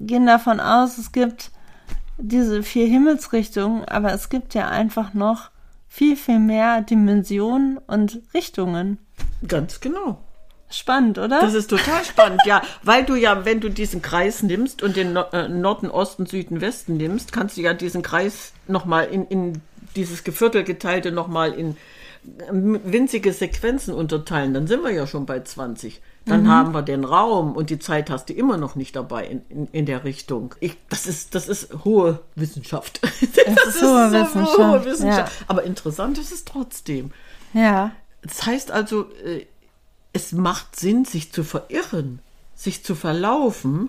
gehen 0.00 0.26
davon 0.26 0.60
aus, 0.60 0.98
es 0.98 1.12
gibt 1.12 1.50
diese 2.18 2.62
vier 2.62 2.86
Himmelsrichtungen, 2.86 3.84
aber 3.84 4.12
es 4.12 4.28
gibt 4.28 4.54
ja 4.54 4.68
einfach 4.68 5.14
noch 5.14 5.50
viel, 5.88 6.16
viel 6.16 6.38
mehr 6.38 6.80
Dimensionen 6.80 7.78
und 7.86 8.20
Richtungen. 8.34 8.98
Ganz 9.46 9.80
genau. 9.80 10.18
Spannend, 10.70 11.18
oder? 11.18 11.40
Das 11.40 11.52
ist 11.52 11.68
total 11.68 12.02
spannend, 12.04 12.40
ja, 12.46 12.62
weil 12.82 13.04
du 13.04 13.14
ja, 13.14 13.44
wenn 13.44 13.60
du 13.60 13.68
diesen 13.68 14.00
Kreis 14.00 14.42
nimmst 14.42 14.82
und 14.82 14.96
den 14.96 15.12
no 15.12 15.24
äh, 15.32 15.48
Norden, 15.48 15.90
Osten, 15.90 16.24
Süden, 16.24 16.62
Westen 16.62 16.96
nimmst, 16.96 17.30
kannst 17.30 17.58
du 17.58 17.60
ja 17.60 17.74
diesen 17.74 18.02
Kreis 18.02 18.52
nochmal 18.68 19.04
in, 19.04 19.26
in 19.26 19.60
dieses 19.96 20.24
Geviertel 20.24 20.64
geteilte 20.64 21.12
nochmal 21.12 21.52
in 21.52 21.76
winzige 22.24 23.32
Sequenzen 23.32 23.94
unterteilen. 23.94 24.54
Dann 24.54 24.66
sind 24.66 24.82
wir 24.84 24.90
ja 24.90 25.06
schon 25.06 25.26
bei 25.26 25.40
20. 25.40 26.00
Dann 26.24 26.48
haben 26.48 26.72
wir 26.72 26.82
den 26.82 27.04
Raum 27.04 27.56
und 27.56 27.68
die 27.70 27.80
Zeit 27.80 28.08
hast 28.08 28.28
du 28.28 28.32
immer 28.32 28.56
noch 28.56 28.76
nicht 28.76 28.94
dabei 28.94 29.26
in, 29.26 29.42
in, 29.48 29.66
in 29.72 29.86
der 29.86 30.04
Richtung. 30.04 30.54
Ich, 30.60 30.76
das, 30.88 31.06
ist, 31.08 31.34
das 31.34 31.48
ist 31.48 31.84
hohe 31.84 32.20
Wissenschaft. 32.36 33.00
Das, 33.44 33.66
ist 33.74 33.82
hohe 33.82 34.12
Wissenschaft, 34.12 34.58
hohe 34.58 34.84
Wissenschaft. 34.84 35.40
ja. 35.40 35.44
Aber 35.48 35.64
interessant 35.64 36.18
ist 36.18 36.32
es 36.32 36.44
trotzdem. 36.44 37.10
ja. 37.52 37.92
Das 38.24 38.46
heißt 38.46 38.70
also, 38.70 39.10
äh, 39.24 39.46
es 40.12 40.30
macht 40.30 40.78
Sinn, 40.78 41.04
sich 41.04 41.32
zu 41.32 41.42
verirren, 41.42 42.20
sich 42.54 42.84
zu 42.84 42.94
verlaufen, 42.94 43.88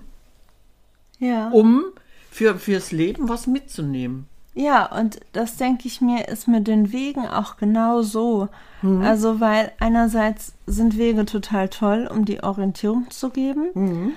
Ja. 1.20 1.50
um 1.52 1.84
für, 2.32 2.58
fürs 2.58 2.92
Leben 2.92 3.30
was 3.30 3.46
mitzunehmen. 3.46 4.28
Ja, 4.56 4.86
und 4.86 5.20
das 5.32 5.56
denke 5.58 5.88
ich 5.88 6.00
mir, 6.02 6.28
ist 6.28 6.48
mit 6.48 6.68
den 6.68 6.92
Wegen 6.92 7.28
auch 7.28 7.58
genau 7.58 8.02
so. 8.04 8.50
Also, 9.04 9.40
weil 9.40 9.72
einerseits 9.80 10.54
sind 10.68 10.98
Wege 10.98 11.26
total 11.26 11.70
toll, 11.70 12.08
um 12.12 12.26
die 12.26 12.44
Orientierung 12.44 13.10
zu 13.10 13.30
geben, 13.30 14.14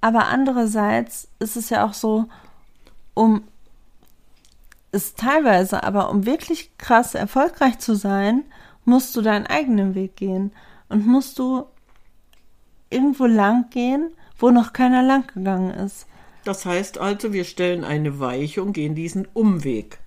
aber 0.00 0.26
andererseits 0.26 1.28
ist 1.38 1.56
es 1.56 1.70
ja 1.70 1.84
auch 1.86 1.94
so, 1.94 2.26
um 3.14 3.44
ist 4.92 5.18
teilweise, 5.18 5.82
aber 5.82 6.10
um 6.10 6.24
wirklich 6.26 6.76
krass 6.78 7.14
erfolgreich 7.14 7.78
zu 7.78 7.94
sein, 7.96 8.42
musst 8.84 9.16
du 9.16 9.22
deinen 9.22 9.46
eigenen 9.46 9.94
Weg 9.94 10.16
gehen 10.16 10.52
und 10.88 11.06
musst 11.06 11.38
du 11.38 11.64
irgendwo 12.90 13.26
lang 13.26 13.70
gehen, 13.70 14.10
wo 14.38 14.50
noch 14.50 14.72
keiner 14.72 15.02
lang 15.02 15.26
gegangen 15.32 15.70
ist. 15.70 16.06
Das 16.44 16.66
heißt 16.66 16.98
also, 16.98 17.32
wir 17.32 17.44
stellen 17.44 17.84
eine 17.84 18.20
Weiche 18.20 18.62
und 18.62 18.72
gehen 18.72 18.94
diesen 18.94 19.26
Umweg. 19.32 19.98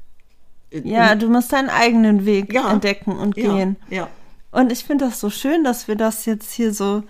Ja, 0.71 1.15
du 1.15 1.29
musst 1.29 1.51
deinen 1.53 1.69
eigenen 1.69 2.25
Weg 2.25 2.53
Ja. 2.53 2.71
entdecken 2.71 3.13
und 3.17 3.37
ja, 3.37 3.51
gehen. 3.53 3.77
Ja, 3.89 4.07
Und 4.51 4.71
ich 4.71 4.83
finde 4.83 5.05
das 5.05 5.19
so 5.19 5.29
schön, 5.29 5.63
dass 5.63 5.87
wir 5.87 5.95
das 5.95 6.25
jetzt 6.25 6.51
hier 6.51 6.73
so 6.73 7.03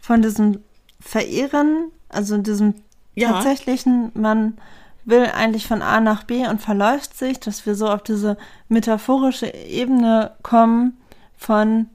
von 0.00 0.22
diesem 0.22 0.60
Verehren, 1.00 1.90
also 2.08 2.38
diesem 2.38 2.74
Ja. 3.14 3.32
tatsächlichen, 3.32 4.10
man 4.14 4.56
will 5.04 5.26
eigentlich 5.34 5.66
von 5.66 5.82
A 5.82 6.00
nach 6.00 6.24
B 6.24 6.46
und 6.46 6.60
verläuft 6.62 7.16
sich, 7.16 7.38
dass 7.40 7.66
wir 7.66 7.74
so 7.74 7.88
auf 7.88 8.02
diese 8.02 8.36
metaphorische 8.68 9.52
Ebene 9.52 10.32
kommen 10.42 10.96
von, 11.36 11.86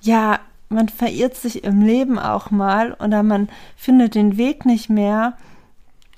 ja, 0.00 0.38
man 0.68 0.88
verirrt 0.88 1.36
sich 1.36 1.64
im 1.64 1.82
Leben 1.82 2.18
auch 2.18 2.50
mal 2.50 2.94
oder 2.94 3.22
man 3.22 3.48
findet 3.76 4.14
den 4.14 4.36
Weg 4.36 4.64
nicht 4.64 4.88
mehr 4.88 5.36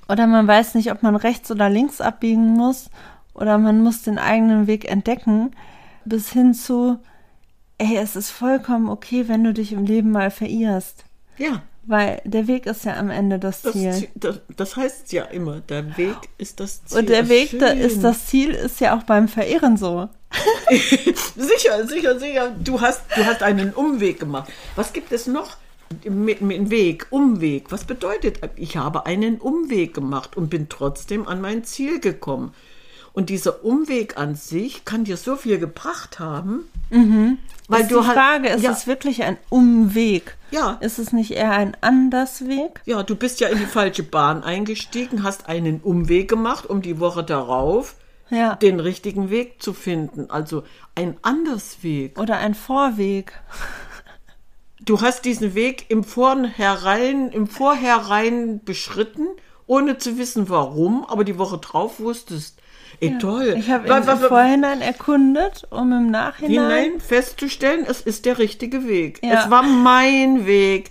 oder 0.09 0.27
man 0.27 0.47
weiß 0.47 0.75
nicht, 0.75 0.91
ob 0.91 1.03
man 1.03 1.15
rechts 1.15 1.49
oder 1.51 1.69
links 1.69 2.01
abbiegen 2.01 2.47
muss 2.53 2.89
oder 3.33 3.57
man 3.57 3.81
muss 3.81 4.01
den 4.01 4.17
eigenen 4.19 4.67
Weg 4.67 4.89
entdecken, 4.89 5.51
bis 6.05 6.31
hin 6.31 6.53
zu, 6.53 6.99
ey, 7.77 7.95
es 7.97 8.15
ist 8.15 8.31
vollkommen 8.31 8.89
okay, 8.89 9.27
wenn 9.27 9.43
du 9.43 9.53
dich 9.53 9.71
im 9.71 9.85
Leben 9.85 10.11
mal 10.11 10.31
verirrst. 10.31 11.05
ja. 11.37 11.61
Weil 11.85 12.21
der 12.23 12.45
Weg 12.45 12.67
ist 12.67 12.85
ja 12.85 12.97
am 12.97 13.09
Ende 13.09 13.39
das 13.39 13.63
Das, 13.63 13.71
Ziel. 13.73 13.91
Ziel- 13.93 14.09
das, 14.13 14.41
das 14.55 14.75
heißt 14.75 15.11
ja 15.11 15.23
immer, 15.23 15.59
der 15.61 15.97
Weg 15.97 16.17
ist 16.37 16.59
das 16.59 16.85
Ziel. 16.85 16.99
Und 16.99 17.09
der 17.09 17.23
Ach, 17.23 17.29
Weg 17.29 17.57
da 17.57 17.67
ist 17.69 18.03
das 18.03 18.27
Ziel, 18.27 18.51
ist 18.51 18.79
ja 18.79 18.95
auch 18.95 19.01
beim 19.03 19.27
Verirren 19.27 19.75
so. 19.75 20.07
Sicher, 21.35 21.87
sicher, 21.87 22.19
sicher. 22.19 22.51
Du 22.63 22.79
hast, 22.81 23.01
du 23.15 23.25
hast 23.25 23.41
einen 23.41 23.73
Umweg 23.73 24.19
gemacht. 24.19 24.51
Was 24.75 24.93
gibt 24.93 25.11
es 25.11 25.25
noch? 25.25 25.57
Mit, 26.07 26.41
mit 26.41 26.69
Weg, 26.69 27.07
Umweg. 27.09 27.71
Was 27.71 27.83
bedeutet, 27.83 28.39
ich 28.55 28.77
habe 28.77 29.05
einen 29.07 29.37
Umweg 29.39 29.93
gemacht 29.95 30.37
und 30.37 30.49
bin 30.49 30.69
trotzdem 30.69 31.27
an 31.27 31.41
mein 31.41 31.63
Ziel 31.63 31.99
gekommen. 31.99 32.53
Und 33.11 33.29
dieser 33.29 33.65
Umweg 33.65 34.17
an 34.17 34.35
sich 34.35 34.85
kann 34.85 35.03
dir 35.03 35.17
so 35.17 35.35
viel 35.35 35.57
gebracht 35.57 36.19
haben. 36.19 36.65
Weil 37.67 37.81
ist 37.81 37.91
du 37.91 37.99
die 38.01 38.07
halt- 38.07 38.17
Frage, 38.17 38.49
ist 38.49 38.63
ja, 38.63 38.71
es 38.71 38.85
wirklich 38.87 39.23
ein 39.23 39.37
Umweg? 39.49 40.37
Ja. 40.51 40.77
Ist 40.79 40.99
es 40.99 41.11
nicht 41.11 41.31
eher 41.31 41.51
ein 41.51 41.75
Andersweg? 41.81 42.81
ja, 42.85 43.01
du 43.03 43.15
bist 43.15 43.39
ja 43.39 43.47
in 43.49 43.57
die 43.57 43.65
falsche 43.65 44.03
Bahn 44.03 44.43
eingestiegen, 44.43 45.23
hast 45.23 45.49
einen 45.49 45.79
Umweg 45.81 46.29
gemacht, 46.29 46.67
um 46.67 46.81
die 46.83 46.99
Woche 46.99 47.23
darauf 47.23 47.95
Ja. 48.29 48.55
den 48.55 48.79
richtigen 48.79 49.31
Weg 49.31 49.61
zu 49.61 49.73
finden. 49.73 50.29
Also 50.29 50.63
ein 50.95 51.17
Andersweg. 51.23 52.17
Oder 52.19 52.37
ein 52.37 52.53
Vorweg? 52.53 53.33
Du 54.89 55.01
hast 55.01 55.23
diesen 55.23 55.53
Weg 55.53 55.85
im 55.89 56.03
Vornherein, 56.03 57.29
im 57.29 57.45
Vorherein 57.45 58.63
beschritten, 58.63 59.27
ohne 59.67 59.99
zu 59.99 60.17
wissen 60.17 60.49
warum, 60.49 61.05
aber 61.07 61.23
die 61.23 61.37
Woche 61.37 61.59
drauf 61.59 61.99
wusstest. 61.99 62.59
Ey, 62.99 63.15
toll. 63.19 63.55
Ich 63.59 63.69
habe 63.69 63.87
ihn 63.87 63.95
im 63.95 64.17
Vorhinein 64.17 64.81
erkundet, 64.81 65.67
um 65.69 65.91
im 65.91 66.09
Nachhinein. 66.09 66.71
hinein 66.71 67.01
festzustellen, 67.01 67.85
es 67.87 68.01
ist 68.01 68.25
der 68.25 68.39
richtige 68.39 68.87
Weg. 68.87 69.19
Ja. 69.21 69.43
Es 69.43 69.51
war 69.51 69.61
mein 69.61 70.47
Weg. 70.47 70.89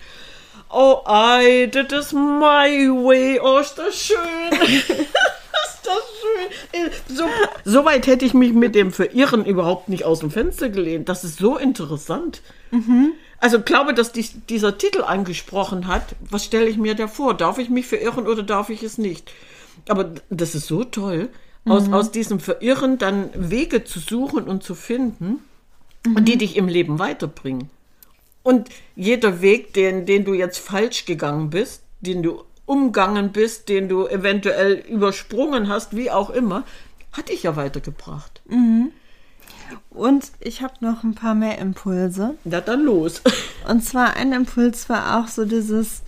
Oh, 0.70 0.98
I 1.04 1.68
did 1.68 1.88
this 1.88 2.12
my 2.12 2.88
way. 2.88 3.40
Oh, 3.42 3.58
ist 3.58 3.74
das 3.78 4.00
schön. 4.00 4.16
ist 4.60 5.00
das 5.82 6.04
schön. 6.20 6.90
So, 7.08 7.24
so 7.64 7.84
weit 7.84 8.06
hätte 8.06 8.24
ich 8.24 8.32
mich 8.32 8.52
mit 8.52 8.76
dem 8.76 8.92
Verirren 8.92 9.44
überhaupt 9.44 9.88
nicht 9.88 10.04
aus 10.04 10.20
dem 10.20 10.30
Fenster 10.30 10.68
gelehnt. 10.68 11.08
Das 11.08 11.24
ist 11.24 11.38
so 11.38 11.56
interessant. 11.56 12.42
Also 13.40 13.60
glaube, 13.60 13.94
dass 13.94 14.12
dies, 14.12 14.34
dieser 14.48 14.78
Titel 14.78 15.02
angesprochen 15.02 15.86
hat, 15.86 16.16
was 16.20 16.44
stelle 16.44 16.68
ich 16.68 16.76
mir 16.76 16.94
da 16.94 17.06
vor? 17.06 17.34
Darf 17.34 17.58
ich 17.58 17.70
mich 17.70 17.86
verirren 17.86 18.26
oder 18.26 18.42
darf 18.42 18.68
ich 18.68 18.82
es 18.82 18.98
nicht? 18.98 19.30
Aber 19.88 20.10
das 20.28 20.54
ist 20.54 20.66
so 20.66 20.84
toll, 20.84 21.28
aus, 21.64 21.92
aus 21.92 22.10
diesem 22.10 22.40
Verirren 22.40 22.98
dann 22.98 23.30
Wege 23.34 23.84
zu 23.84 24.00
suchen 24.00 24.44
und 24.44 24.62
zu 24.62 24.74
finden, 24.74 25.40
die 26.06 26.38
dich 26.38 26.56
im 26.56 26.66
Leben 26.66 26.98
weiterbringen. 26.98 27.70
Und 28.42 28.70
jeder 28.96 29.42
Weg, 29.42 29.74
den, 29.74 30.06
den 30.06 30.24
du 30.24 30.32
jetzt 30.32 30.58
falsch 30.58 31.04
gegangen 31.04 31.50
bist, 31.50 31.82
den 32.00 32.22
du 32.22 32.44
umgangen 32.64 33.32
bist, 33.32 33.68
den 33.68 33.88
du 33.88 34.06
eventuell 34.06 34.74
übersprungen 34.74 35.68
hast, 35.68 35.96
wie 35.96 36.10
auch 36.10 36.30
immer, 36.30 36.64
hat 37.12 37.28
dich 37.28 37.42
ja 37.42 37.56
weitergebracht. 37.56 38.40
Und 39.90 40.32
ich 40.40 40.62
habe 40.62 40.74
noch 40.80 41.04
ein 41.04 41.14
paar 41.14 41.34
mehr 41.34 41.58
Impulse. 41.58 42.36
Na 42.44 42.60
dann 42.60 42.84
los. 42.84 43.22
Und 43.68 43.84
zwar 43.84 44.16
ein 44.16 44.32
Impuls 44.32 44.88
war 44.88 45.18
auch 45.18 45.28
so 45.28 45.44
dieses, 45.44 46.02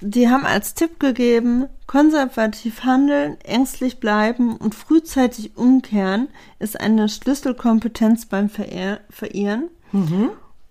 die 0.00 0.28
haben 0.28 0.44
als 0.44 0.74
Tipp 0.74 0.98
gegeben, 0.98 1.66
konservativ 1.86 2.84
handeln, 2.84 3.40
ängstlich 3.42 4.00
bleiben 4.00 4.56
und 4.56 4.74
frühzeitig 4.74 5.56
umkehren 5.56 6.28
ist 6.58 6.80
eine 6.80 7.08
Schlüsselkompetenz 7.08 8.26
beim 8.26 8.48
Verehr 8.48 9.00
Verirren. 9.10 9.68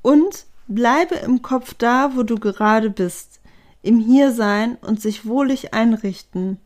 Und 0.02 0.46
bleibe 0.68 1.16
im 1.16 1.42
Kopf 1.42 1.74
da, 1.78 2.16
wo 2.16 2.24
du 2.24 2.40
gerade 2.40 2.90
bist, 2.90 3.40
im 3.82 4.00
Hiersein 4.00 4.78
und 4.82 5.02
sich 5.02 5.26
wohlig 5.26 5.74
einrichten. 5.74 6.58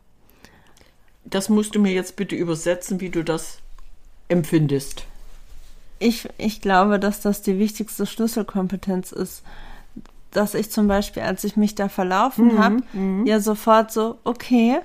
Das 1.24 1.48
musst 1.48 1.74
du 1.74 1.80
mir 1.80 1.92
jetzt 1.92 2.16
bitte 2.16 2.36
übersetzen, 2.36 3.00
wie 3.00 3.10
du 3.10 3.24
das 3.24 3.58
empfindest. 4.28 5.04
Ich, 5.98 6.28
ich 6.38 6.60
glaube, 6.60 6.98
dass 7.00 7.20
das 7.20 7.42
die 7.42 7.58
wichtigste 7.58 8.06
Schlüsselkompetenz 8.06 9.12
ist. 9.12 9.42
Dass 10.30 10.54
ich 10.54 10.70
zum 10.70 10.86
Beispiel, 10.88 11.22
als 11.22 11.44
ich 11.44 11.56
mich 11.56 11.74
da 11.74 11.88
verlaufen 11.88 12.58
habe, 12.58 12.82
ja 13.24 13.40
sofort 13.40 13.90
so, 13.90 14.18
okay, 14.24 14.80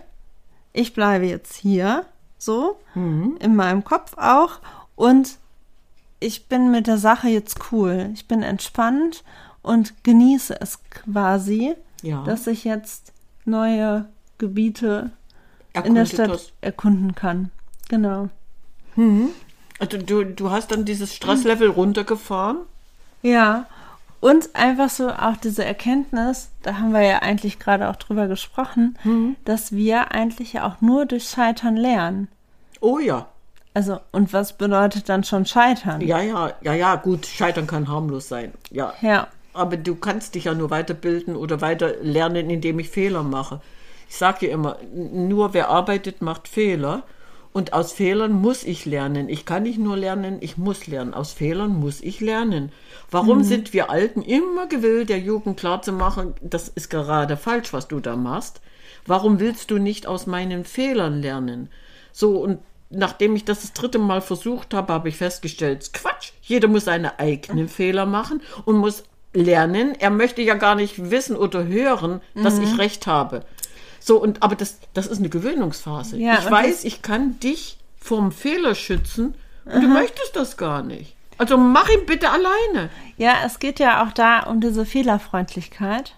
ich 0.71 0.93
bleibe 0.93 1.25
jetzt 1.25 1.55
hier, 1.55 2.05
so, 2.37 2.77
in 2.95 3.55
meinem 3.55 3.83
Kopf 3.83 4.17
auch. 4.17 4.59
Und 4.95 5.37
ich 6.21 6.47
bin 6.47 6.71
mit 6.71 6.87
der 6.87 6.97
Sache 6.97 7.27
jetzt 7.27 7.57
cool. 7.71 8.11
Ich 8.13 8.27
bin 8.29 8.43
entspannt 8.43 9.23
und 9.61 10.03
genieße 10.03 10.59
es 10.61 10.79
quasi, 10.89 11.75
Ja. 12.01 12.23
dass 12.23 12.47
ich 12.47 12.63
jetzt 12.63 13.11
neue 13.43 14.05
Gebiete 14.37 15.11
in 15.73 15.75
Erkundet 15.75 15.97
der 16.11 16.13
Stadt 16.15 16.29
hast. 16.31 16.53
erkunden 16.61 17.13
kann. 17.15 17.51
Genau. 17.89 18.29
Also 19.79 19.97
du, 19.97 20.23
du 20.25 20.51
hast 20.51 20.71
dann 20.71 20.85
dieses 20.85 21.15
Stresslevel 21.15 21.69
runtergefahren. 21.69 22.57
Ja, 23.21 23.65
und 24.19 24.55
einfach 24.55 24.89
so 24.89 25.09
auch 25.09 25.35
diese 25.43 25.65
Erkenntnis, 25.65 26.49
da 26.61 26.77
haben 26.77 26.93
wir 26.93 27.01
ja 27.01 27.19
eigentlich 27.19 27.57
gerade 27.57 27.89
auch 27.89 27.95
drüber 27.95 28.27
gesprochen, 28.27 28.97
dass 29.45 29.71
wir 29.71 30.11
eigentlich 30.11 30.53
ja 30.53 30.67
auch 30.67 30.79
nur 30.79 31.05
durch 31.05 31.27
Scheitern 31.27 31.75
lernen. 31.75 32.27
Oh 32.81 32.99
ja. 32.99 33.27
Also, 33.73 33.99
und 34.11 34.33
was 34.33 34.57
bedeutet 34.57 35.07
dann 35.07 35.23
schon 35.23 35.45
scheitern? 35.45 36.01
Ja, 36.01 36.21
ja, 36.21 36.51
ja, 36.61 36.73
ja, 36.73 36.95
gut, 36.95 37.25
Scheitern 37.25 37.67
kann 37.67 37.87
harmlos 37.87 38.27
sein. 38.27 38.51
Ja. 38.69 38.93
Ja. 39.01 39.27
Aber 39.53 39.77
du 39.77 39.95
kannst 39.95 40.35
dich 40.35 40.45
ja 40.45 40.53
nur 40.53 40.69
weiterbilden 40.69 41.35
oder 41.35 41.61
weiter 41.61 41.95
lernen, 42.01 42.49
indem 42.49 42.79
ich 42.79 42.89
Fehler 42.89 43.23
mache. 43.23 43.61
Ich 44.09 44.17
sage 44.17 44.47
ja 44.47 44.53
immer, 44.53 44.77
nur 44.93 45.53
wer 45.53 45.69
arbeitet, 45.69 46.21
macht 46.21 46.47
Fehler. 46.47 47.03
Und 47.53 47.73
aus 47.73 47.91
Fehlern 47.91 48.31
muss 48.31 48.63
ich 48.63 48.85
lernen. 48.85 49.27
Ich 49.27 49.45
kann 49.45 49.63
nicht 49.63 49.77
nur 49.77 49.97
lernen, 49.97 50.37
ich 50.39 50.57
muss 50.57 50.87
lernen. 50.87 51.13
Aus 51.13 51.33
Fehlern 51.33 51.79
muss 51.79 51.99
ich 52.01 52.21
lernen. 52.21 52.71
Warum 53.09 53.43
sind 53.43 53.73
wir 53.73 53.89
Alten 53.89 54.21
immer 54.21 54.67
gewillt, 54.67 55.09
der 55.09 55.19
Jugend 55.19 55.59
klarzumachen, 55.59 56.33
das 56.41 56.69
ist 56.69 56.89
gerade 56.89 57.35
falsch, 57.35 57.73
was 57.73 57.89
du 57.89 57.99
da 57.99 58.15
machst? 58.15 58.61
Warum 59.05 59.39
willst 59.39 59.69
du 59.69 59.79
nicht 59.79 60.07
aus 60.07 60.27
meinen 60.27 60.63
Fehlern 60.63 61.21
lernen? 61.21 61.69
So, 62.13 62.37
und 62.37 62.59
nachdem 62.89 63.35
ich 63.35 63.43
das 63.43 63.61
das 63.61 63.73
dritte 63.73 63.99
Mal 63.99 64.21
versucht 64.21 64.73
habe, 64.73 64.93
habe 64.93 65.09
ich 65.09 65.17
festgestellt, 65.17 65.91
Quatsch, 65.93 66.31
jeder 66.41 66.67
muss 66.67 66.85
seine 66.85 67.19
eigenen 67.19 67.67
Fehler 67.67 68.05
machen 68.05 68.41
und 68.65 68.77
muss 68.77 69.03
lernen. 69.33 69.93
Er 69.99 70.09
möchte 70.09 70.41
ja 70.41 70.55
gar 70.55 70.75
nicht 70.75 71.11
wissen 71.11 71.35
oder 71.35 71.65
hören, 71.65 72.21
dass 72.35 72.59
ich 72.59 72.77
recht 72.77 73.07
habe. 73.07 73.43
So, 74.01 74.21
und 74.21 74.41
aber 74.43 74.55
das, 74.55 74.79
das 74.93 75.07
ist 75.07 75.19
eine 75.19 75.29
Gewöhnungsphase. 75.29 76.17
Ja, 76.17 76.39
ich 76.39 76.49
weiß, 76.49 76.83
ich 76.83 77.01
kann 77.01 77.39
dich 77.39 77.77
vom 77.99 78.31
Fehler 78.31 78.75
schützen 78.75 79.35
und 79.65 79.81
du 79.83 79.87
möchtest 79.87 80.35
das 80.35 80.57
gar 80.57 80.81
nicht. 80.81 81.15
Also 81.37 81.57
mach 81.57 81.87
ihn 81.89 82.05
bitte 82.05 82.29
alleine. 82.29 82.89
Ja, 83.17 83.35
es 83.45 83.59
geht 83.59 83.79
ja 83.79 84.03
auch 84.03 84.11
da 84.11 84.41
um 84.41 84.59
diese 84.59 84.85
Fehlerfreundlichkeit. 84.85 86.13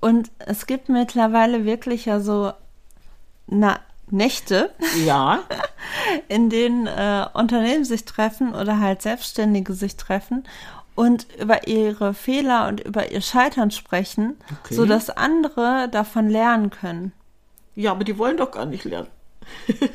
Und 0.00 0.30
es 0.38 0.66
gibt 0.66 0.88
mittlerweile 0.88 1.64
wirklich 1.64 2.04
ja 2.04 2.20
so 2.20 2.52
na, 3.46 3.80
Nächte, 4.08 4.70
Ja, 5.04 5.40
in 6.28 6.48
denen 6.48 6.86
äh, 6.86 7.26
Unternehmen 7.32 7.84
sich 7.84 8.04
treffen 8.04 8.54
oder 8.54 8.78
halt 8.78 9.02
Selbstständige 9.02 9.72
sich 9.72 9.96
treffen 9.96 10.44
und 10.96 11.28
über 11.38 11.68
ihre 11.68 12.12
Fehler 12.14 12.66
und 12.66 12.80
über 12.80 13.12
ihr 13.12 13.20
Scheitern 13.20 13.70
sprechen, 13.70 14.34
Okay. 14.64 14.74
sodass 14.74 15.10
andere 15.10 15.88
davon 15.90 16.28
lernen 16.28 16.70
können. 16.70 17.12
ja, 17.76 17.92
aber 17.92 18.02
die 18.02 18.18
wollen 18.18 18.36
doch 18.38 18.50
gar 18.50 18.66
nicht 18.66 18.84
lernen. 18.84 19.08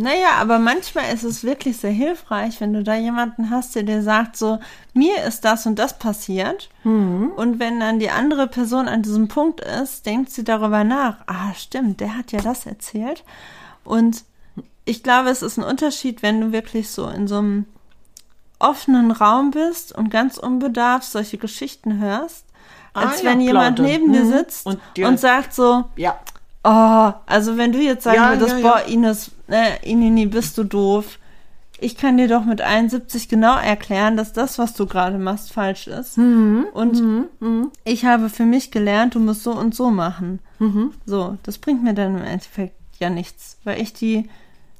Naja, 0.00 0.34
aber 0.38 0.60
manchmal 0.60 1.12
ist 1.12 1.24
es 1.24 1.42
wirklich 1.42 1.78
sehr 1.78 1.90
hilfreich, 1.90 2.60
wenn 2.60 2.72
du 2.72 2.84
da 2.84 2.94
jemanden 2.94 3.50
hast, 3.50 3.74
der 3.74 3.82
dir 3.82 4.00
sagt, 4.00 4.36
so, 4.36 4.60
mir 4.94 5.24
ist 5.24 5.44
das 5.44 5.66
und 5.66 5.76
das 5.76 5.98
passiert. 5.98 6.68
Und 6.84 7.58
wenn 7.58 7.80
dann 7.80 7.98
die 7.98 8.10
andere 8.10 8.46
Person 8.46 8.86
an 8.86 9.02
diesem 9.02 9.26
Punkt 9.26 9.60
ist, 9.60 10.06
denkt 10.06 10.30
sie 10.30 10.44
darüber 10.44 10.84
nach, 10.84 11.16
ah, 11.26 11.52
stimmt, 11.56 11.98
der 11.98 12.16
hat 12.16 12.30
ja 12.30 12.40
das 12.40 12.64
erzählt. 12.64 13.24
Und 13.82 14.22
ich 14.84 15.02
glaube, 15.02 15.30
es 15.30 15.42
ist 15.42 15.58
ein 15.58 15.64
Unterschied, 15.64 16.22
wenn 16.22 16.40
du 16.40 16.52
wirklich 16.52 16.90
so 16.90 17.08
in 17.08 17.26
so 17.26 17.38
einem 17.38 17.66
offenen 18.58 19.10
Raum 19.10 19.50
bist 19.50 19.92
und 19.92 20.10
ganz 20.10 20.36
unbedarft 20.38 21.04
solche 21.10 21.38
Geschichten 21.38 21.98
hörst, 22.00 22.44
Ah, 22.94 23.02
als 23.02 23.22
ja, 23.22 23.30
wenn 23.30 23.40
jemand 23.40 23.76
plaudern. 23.76 23.92
neben 24.00 24.12
dir 24.12 24.24
Mhm. 24.24 24.32
sitzt 24.32 24.66
Und 24.66 24.80
und, 24.98 25.20
sagt 25.20 25.54
so, 25.54 25.84
Ja, 25.96 26.18
Oh, 26.64 27.12
also 27.26 27.56
wenn 27.56 27.70
du 27.72 27.78
jetzt 27.78 28.02
sagen 28.04 28.16
Ja, 28.16 28.30
würdest, 28.30 28.50
ja, 28.52 28.58
ja. 28.58 28.62
boah, 28.68 28.86
Ines, 28.88 29.30
ne, 29.46 29.76
Inini, 29.82 30.26
bist 30.26 30.58
du 30.58 30.64
doof. 30.64 31.18
Ich 31.80 31.96
kann 31.96 32.16
dir 32.16 32.26
doch 32.26 32.44
mit 32.44 32.60
71 32.60 33.28
genau 33.28 33.56
erklären, 33.56 34.16
dass 34.16 34.32
das, 34.32 34.58
was 34.58 34.74
du 34.74 34.84
gerade 34.86 35.16
machst, 35.18 35.52
falsch 35.52 35.86
ist. 35.86 36.18
Mhm. 36.18 36.66
Und 36.74 37.00
ich 37.84 38.04
habe 38.04 38.28
für 38.28 38.44
mich 38.44 38.72
gelernt, 38.72 39.14
du 39.14 39.20
musst 39.20 39.44
so 39.44 39.52
und 39.52 39.74
so 39.76 39.90
machen. 39.90 40.40
Mhm. 40.58 40.92
So, 41.06 41.38
das 41.44 41.58
bringt 41.58 41.84
mir 41.84 41.94
dann 41.94 42.16
im 42.18 42.24
Endeffekt 42.24 42.74
ja 42.98 43.08
nichts, 43.08 43.56
weil 43.62 43.80
ich 43.80 43.92
die, 43.92 44.28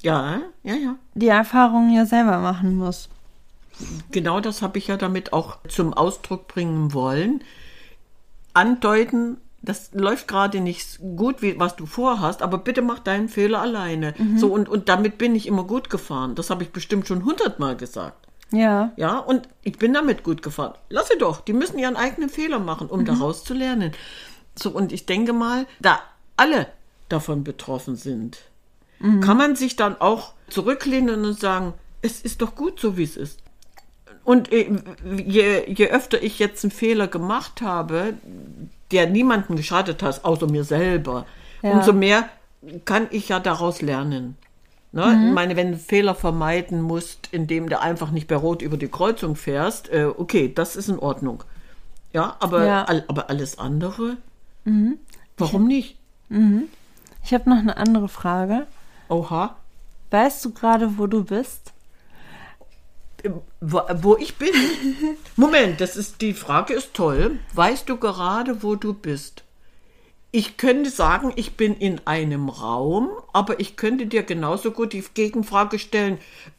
ja, 0.02 0.38
ja, 0.64 0.74
ja. 0.74 0.94
die 1.14 1.28
Erfahrungen 1.28 1.92
ja 1.94 2.04
selber 2.04 2.38
machen 2.38 2.76
muss. 2.76 3.08
Genau 4.10 4.40
das 4.40 4.62
habe 4.62 4.78
ich 4.78 4.88
ja 4.88 4.96
damit 4.96 5.32
auch 5.32 5.58
zum 5.68 5.94
Ausdruck 5.94 6.48
bringen 6.48 6.92
wollen. 6.92 7.42
Andeuten, 8.54 9.38
das 9.62 9.90
läuft 9.92 10.28
gerade 10.28 10.60
nicht 10.60 10.98
gut, 11.16 11.42
wie, 11.42 11.58
was 11.58 11.76
du 11.76 11.86
vorhast, 11.86 12.42
aber 12.42 12.58
bitte 12.58 12.82
mach 12.82 12.98
deinen 13.00 13.28
Fehler 13.28 13.60
alleine. 13.60 14.14
So, 14.36 14.48
und, 14.52 14.68
und 14.68 14.88
damit 14.88 15.18
bin 15.18 15.34
ich 15.34 15.46
immer 15.46 15.64
gut 15.64 15.90
gefahren. 15.90 16.34
Das 16.34 16.50
habe 16.50 16.62
ich 16.62 16.70
bestimmt 16.70 17.06
schon 17.06 17.24
hundertmal 17.24 17.76
gesagt. 17.76 18.26
Ja, 18.50 18.92
Ja, 18.96 19.18
und 19.18 19.48
ich 19.62 19.76
bin 19.78 19.92
damit 19.92 20.24
gut 20.24 20.42
gefahren. 20.42 20.74
Lass 20.88 21.08
sie 21.08 21.18
doch, 21.18 21.42
die 21.42 21.52
müssen 21.52 21.78
ihren 21.78 21.96
eigenen 21.96 22.30
Fehler 22.30 22.58
machen, 22.58 22.88
um 22.88 23.04
daraus 23.04 23.44
zu 23.44 23.52
lernen. 23.52 23.92
So, 24.58 24.70
und 24.70 24.90
ich 24.92 25.06
denke 25.06 25.32
mal, 25.32 25.66
da 25.80 26.00
alle 26.36 26.66
davon 27.08 27.44
betroffen 27.44 27.96
sind, 27.96 28.38
kann 29.20 29.36
man 29.36 29.54
sich 29.54 29.76
dann 29.76 30.00
auch 30.00 30.32
zurücklehnen 30.48 31.24
und 31.24 31.38
sagen, 31.38 31.74
es 32.02 32.20
ist 32.20 32.42
doch 32.42 32.54
gut 32.56 32.80
so, 32.80 32.96
wie 32.96 33.04
es 33.04 33.16
ist. 33.16 33.40
Und 34.28 34.52
äh, 34.52 34.70
je, 35.26 35.62
je 35.72 35.88
öfter 35.88 36.22
ich 36.22 36.38
jetzt 36.38 36.62
einen 36.62 36.70
Fehler 36.70 37.08
gemacht 37.08 37.62
habe, 37.62 38.12
der 38.90 39.06
niemanden 39.08 39.56
geschadet 39.56 40.02
hat, 40.02 40.22
außer 40.22 40.46
mir 40.46 40.64
selber, 40.64 41.24
Ja. 41.62 41.70
umso 41.72 41.94
mehr 41.94 42.28
kann 42.84 43.06
ich 43.10 43.30
ja 43.30 43.40
daraus 43.40 43.80
lernen. 43.80 44.36
Ne? 44.92 45.02
Ich 45.28 45.32
meine, 45.34 45.56
wenn 45.56 45.72
du 45.72 45.78
Fehler 45.78 46.14
vermeiden 46.14 46.82
musst, 46.82 47.28
indem 47.32 47.70
du 47.70 47.80
einfach 47.80 48.10
nicht 48.10 48.26
bei 48.28 48.36
Rot 48.36 48.60
über 48.60 48.76
die 48.76 48.88
Kreuzung 48.88 49.34
fährst, 49.34 49.88
äh, 49.90 50.04
okay, 50.04 50.52
das 50.54 50.76
ist 50.76 50.88
in 50.90 50.98
Ordnung. 50.98 51.42
Ja, 52.12 52.36
aber, 52.40 52.66
Ja. 52.66 52.84
All, 52.84 53.04
aber 53.08 53.30
alles 53.30 53.58
andere, 53.58 54.18
warum 55.38 55.66
nicht? 55.66 55.96
ich 57.24 57.32
habe 57.32 57.48
noch 57.48 57.56
eine 57.58 57.78
andere 57.78 58.08
Frage. 58.10 58.66
Oha. 59.08 59.56
Weißt 60.10 60.44
du 60.44 60.52
gerade, 60.52 60.98
wo 60.98 61.06
du 61.06 61.24
bist? 61.24 61.72
Wo, 63.60 63.80
wo 64.02 64.16
ich 64.16 64.36
bin? 64.36 64.52
Moment, 65.36 65.80
das 65.80 65.96
ist, 65.96 66.20
die 66.20 66.34
Frage 66.34 66.74
ist 66.74 66.94
toll. 66.94 67.38
Weißt 67.54 67.88
du 67.88 67.96
gerade, 67.96 68.62
wo 68.62 68.76
du 68.76 68.94
bist? 68.94 69.44
Ich 70.30 70.56
könnte 70.58 70.90
sagen, 70.90 71.32
ich 71.36 71.56
bin 71.56 71.74
in 71.74 72.00
einem 72.04 72.48
Raum, 72.50 73.08
aber 73.32 73.60
ich 73.60 73.76
könnte 73.76 74.06
dir 74.06 74.22
genauso 74.22 74.72
gut 74.72 74.92
die 74.92 75.02
Gegenfrage 75.14 75.78
stellen, 75.78 76.18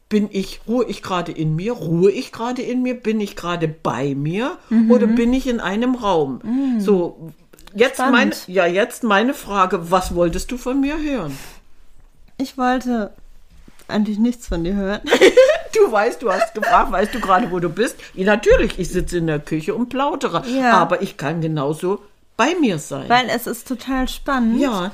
bin 0.10 0.28
ich, 0.32 0.62
ruhe 0.68 0.86
ich 0.86 1.04
gerade 1.04 1.32
in 1.32 1.56
mir, 1.56 1.74
ruhe 1.74 2.12
ich 2.12 2.32
gerade 2.32 2.64
in 2.64 2.82
mir, 2.82 2.96
bin 2.96 3.22
ich 3.22 3.36
gerade 3.36 3.68
bei 3.68 4.16
mir 4.16 4.58
oder 4.90 5.06
bin 5.06 5.32
ich 5.34 5.46
in 5.46 5.60
einem 5.60 5.94
Raum? 5.94 6.42
So, 6.80 7.32
jetzt 7.76 7.98
Spannend. 7.98 8.46
meine, 8.48 8.56
ja, 8.58 8.66
jetzt 8.66 9.04
meine 9.04 9.36
Frage, 9.36 9.92
was 9.92 10.16
wolltest 10.16 10.52
du 10.52 10.58
von 10.58 10.82
mir 10.82 11.00
hören? 11.00 11.38
Ich 12.38 12.58
wollte 12.58 13.14
eigentlich 13.90 14.20
nichts 14.20 14.48
von 14.48 14.64
dir 14.64 14.76
hören. 14.76 15.02
Du 15.72 15.92
weißt, 15.92 16.24
du 16.24 16.32
hast 16.32 16.56
gefragt, 16.56 16.92
weißt 16.92 17.14
du 17.14 17.20
gerade, 17.20 17.52
wo 17.52 17.60
du 17.60 17.70
bist? 17.70 17.96
Ja, 18.16 18.26
natürlich, 18.26 18.80
ich 18.80 18.90
sitze 18.90 19.20
in 19.20 19.28
der 19.28 19.38
Küche 19.40 19.76
und 19.76 19.90
plaudere. 19.90 20.44
Ja. 20.48 20.74
Aber 20.74 21.04
ich 21.04 21.16
kann 21.16 21.42
genauso 21.42 22.02
bei 22.36 22.56
mir 22.60 22.80
sein. 22.80 23.08
Weil 23.08 23.30
es 23.30 23.46
ist 23.46 23.68
total 23.68 24.08
spannend. 24.08 24.60
ja, 24.60 24.92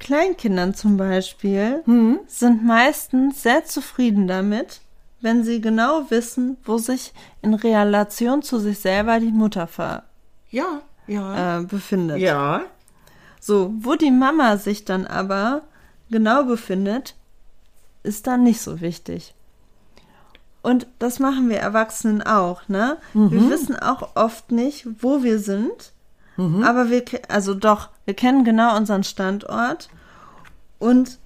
Kleinkindern 0.00 0.74
zum 0.74 0.96
Beispiel 0.96 1.82
Hm? 1.84 2.20
sind 2.26 2.64
meistens 2.64 3.42
sehr 3.42 3.66
zufrieden 3.66 4.26
damit, 4.26 4.80
wenn 5.20 5.44
sie 5.44 5.60
genau 5.60 6.06
wissen, 6.10 6.56
wo 6.64 6.78
sich 6.78 7.12
in 7.42 7.52
Relation 7.52 8.42
zu 8.42 8.58
sich 8.58 8.78
selber 8.78 9.20
die 9.20 9.30
Mutter 9.30 9.66
ver, 9.66 10.04
ja, 10.50 10.80
ja. 11.06 11.58
äh, 11.60 11.64
befindet. 11.64 12.18
Ja, 12.18 12.62
So, 13.40 13.74
wo 13.80 13.94
die 13.94 14.10
Mama 14.10 14.56
sich 14.56 14.86
dann 14.86 15.06
aber 15.06 15.62
genau 16.10 16.44
befindet, 16.44 17.14
ist 18.04 18.26
dann 18.28 18.44
nicht 18.44 18.60
so 18.60 18.80
wichtig. 18.80 19.34
Und 20.62 20.86
das 20.98 21.18
machen 21.18 21.48
wir 21.50 21.58
Erwachsenen 21.58 22.22
auch, 22.22 22.68
ne? 22.68 22.96
Wir 23.12 23.50
wissen 23.50 23.76
auch 23.76 24.14
oft 24.16 24.50
nicht, 24.52 24.86
wo 25.02 25.22
wir 25.22 25.38
sind, 25.38 25.92
aber 26.36 26.88
wir, 26.90 27.04
also 27.28 27.54
doch, 27.54 27.90
wir 28.06 28.14
kennen 28.14 28.44
genau 28.44 28.76
unseren 28.76 29.04
Standort 29.04 29.88
und 30.78 31.18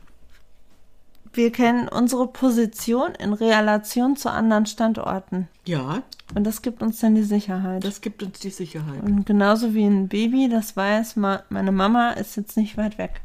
wir 1.32 1.52
kennen 1.52 1.88
unsere 1.88 2.26
Position 2.26 3.12
in 3.14 3.32
Relation 3.32 4.16
zu 4.16 4.30
anderen 4.30 4.66
Standorten. 4.66 5.46
ja, 5.66 6.02
Und 6.34 6.44
das 6.44 6.60
gibt 6.62 6.82
uns 6.82 6.98
dann 7.00 7.14
die 7.14 7.22
Sicherheit. 7.22 7.84
das 7.84 8.00
gibt 8.00 8.22
uns 8.22 8.40
die 8.40 8.50
Sicherheit. 8.50 9.02
Und 9.02 9.24
genauso 9.24 9.72
wie 9.72 9.84
ein 9.86 10.08
Baby, 10.08 10.48
das 10.48 10.76
weiß, 10.76 11.16
meine 11.16 11.72
Mama 11.72 12.10
ist 12.10 12.36
jetzt 12.36 12.56
nicht 12.56 12.76
weit 12.76 12.98
weg. 12.98 13.20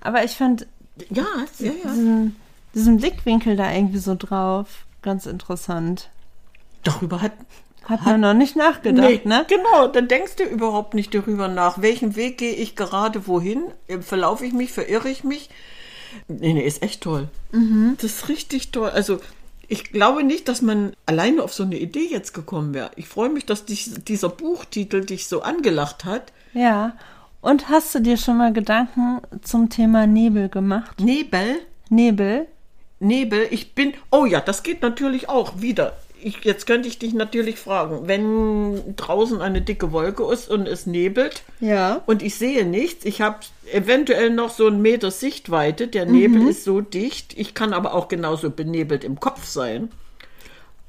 Aber 0.00 0.24
ich 0.24 0.32
fand 0.36 0.66
Ja, 1.10 1.26
ja, 1.58 1.72
ja. 1.72 1.90
diesen, 1.90 2.36
diesen 2.74 2.96
Blickwinkel 2.98 3.56
da 3.56 3.72
irgendwie 3.72 3.98
so 3.98 4.14
drauf 4.14 4.84
ganz 5.02 5.26
interessant. 5.26 6.10
Darüber 6.82 7.22
hat. 7.22 7.32
Hat 7.84 8.04
man 8.04 8.20
noch 8.20 8.34
nicht 8.34 8.56
nachgedacht, 8.56 9.08
Nee, 9.08 9.20
ne? 9.24 9.44
Genau, 9.48 9.88
dann 9.88 10.06
denkst 10.06 10.36
du 10.36 10.44
überhaupt 10.44 10.94
nicht 10.94 11.14
darüber 11.14 11.48
nach. 11.48 11.82
Welchen 11.82 12.14
Weg 12.14 12.38
gehe 12.38 12.52
ich 12.52 12.76
gerade 12.76 13.26
wohin? 13.26 13.64
Verlaufe 14.00 14.46
ich 14.46 14.52
mich, 14.52 14.70
verirre 14.70 15.08
ich 15.08 15.24
mich? 15.24 15.50
Nee, 16.28 16.52
nee, 16.52 16.64
ist 16.64 16.82
echt 16.82 17.02
toll. 17.02 17.28
Mhm. 17.52 17.96
Das 18.00 18.12
ist 18.12 18.28
richtig 18.28 18.70
toll. 18.70 18.90
Also, 18.90 19.18
ich 19.66 19.84
glaube 19.92 20.22
nicht, 20.22 20.48
dass 20.48 20.62
man 20.62 20.92
alleine 21.06 21.42
auf 21.42 21.52
so 21.52 21.62
eine 21.62 21.78
Idee 21.78 22.06
jetzt 22.08 22.32
gekommen 22.32 22.74
wäre. 22.74 22.90
Ich 22.96 23.08
freue 23.08 23.30
mich, 23.30 23.46
dass 23.46 23.64
dich, 23.64 23.90
dieser 24.04 24.28
Buchtitel 24.28 25.04
dich 25.04 25.26
so 25.26 25.42
angelacht 25.42 26.04
hat. 26.04 26.32
Ja. 26.52 26.96
Und 27.40 27.68
hast 27.68 27.94
du 27.94 28.00
dir 28.00 28.16
schon 28.16 28.36
mal 28.38 28.52
Gedanken 28.52 29.20
zum 29.42 29.70
Thema 29.70 30.06
Nebel 30.06 30.48
gemacht? 30.48 31.00
Nebel? 31.00 31.60
Nebel. 31.88 32.46
Nebel, 32.98 33.46
ich 33.50 33.74
bin. 33.74 33.94
Oh 34.10 34.26
ja, 34.26 34.40
das 34.40 34.62
geht 34.62 34.82
natürlich 34.82 35.28
auch 35.28 35.60
wieder. 35.60 35.96
Ich, 36.22 36.44
jetzt 36.44 36.66
könnte 36.66 36.86
ich 36.86 36.98
dich 36.98 37.14
natürlich 37.14 37.56
fragen, 37.56 38.00
wenn 38.06 38.94
draußen 38.94 39.40
eine 39.40 39.62
dicke 39.62 39.90
Wolke 39.90 40.30
ist 40.30 40.50
und 40.50 40.68
es 40.68 40.84
nebelt 40.84 41.44
Ja. 41.60 42.02
und 42.04 42.20
ich 42.22 42.34
sehe 42.34 42.66
nichts, 42.66 43.06
ich 43.06 43.22
habe 43.22 43.38
eventuell 43.72 44.28
noch 44.28 44.50
so 44.50 44.66
einen 44.66 44.82
Meter 44.82 45.10
Sichtweite, 45.10 45.88
der 45.88 46.04
Nebel 46.04 46.46
ist 46.48 46.64
so 46.64 46.82
dicht, 46.82 47.32
ich 47.38 47.54
kann 47.54 47.72
aber 47.72 47.94
auch 47.94 48.08
genauso 48.08 48.50
benebelt 48.50 49.02
im 49.02 49.18
Kopf 49.18 49.46
sein. 49.46 49.88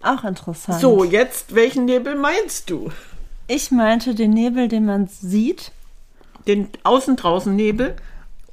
Auch 0.02 0.26
interessant. 0.26 0.82
So, 0.82 1.06
jetzt, 1.06 1.56
welchen 1.56 1.86
Nebel 1.86 2.16
meinst 2.16 2.70
du? 2.70 2.92
Ich 3.48 3.72
meinte 3.72 4.16
den 4.16 4.32
Nebel, 4.32 4.68
den 4.68 4.86
man 4.86 5.08
sieht. 5.08 5.72
Den 6.47 6.69
außen 6.84 7.15
draußen 7.15 7.56
Nebel? 7.56 7.95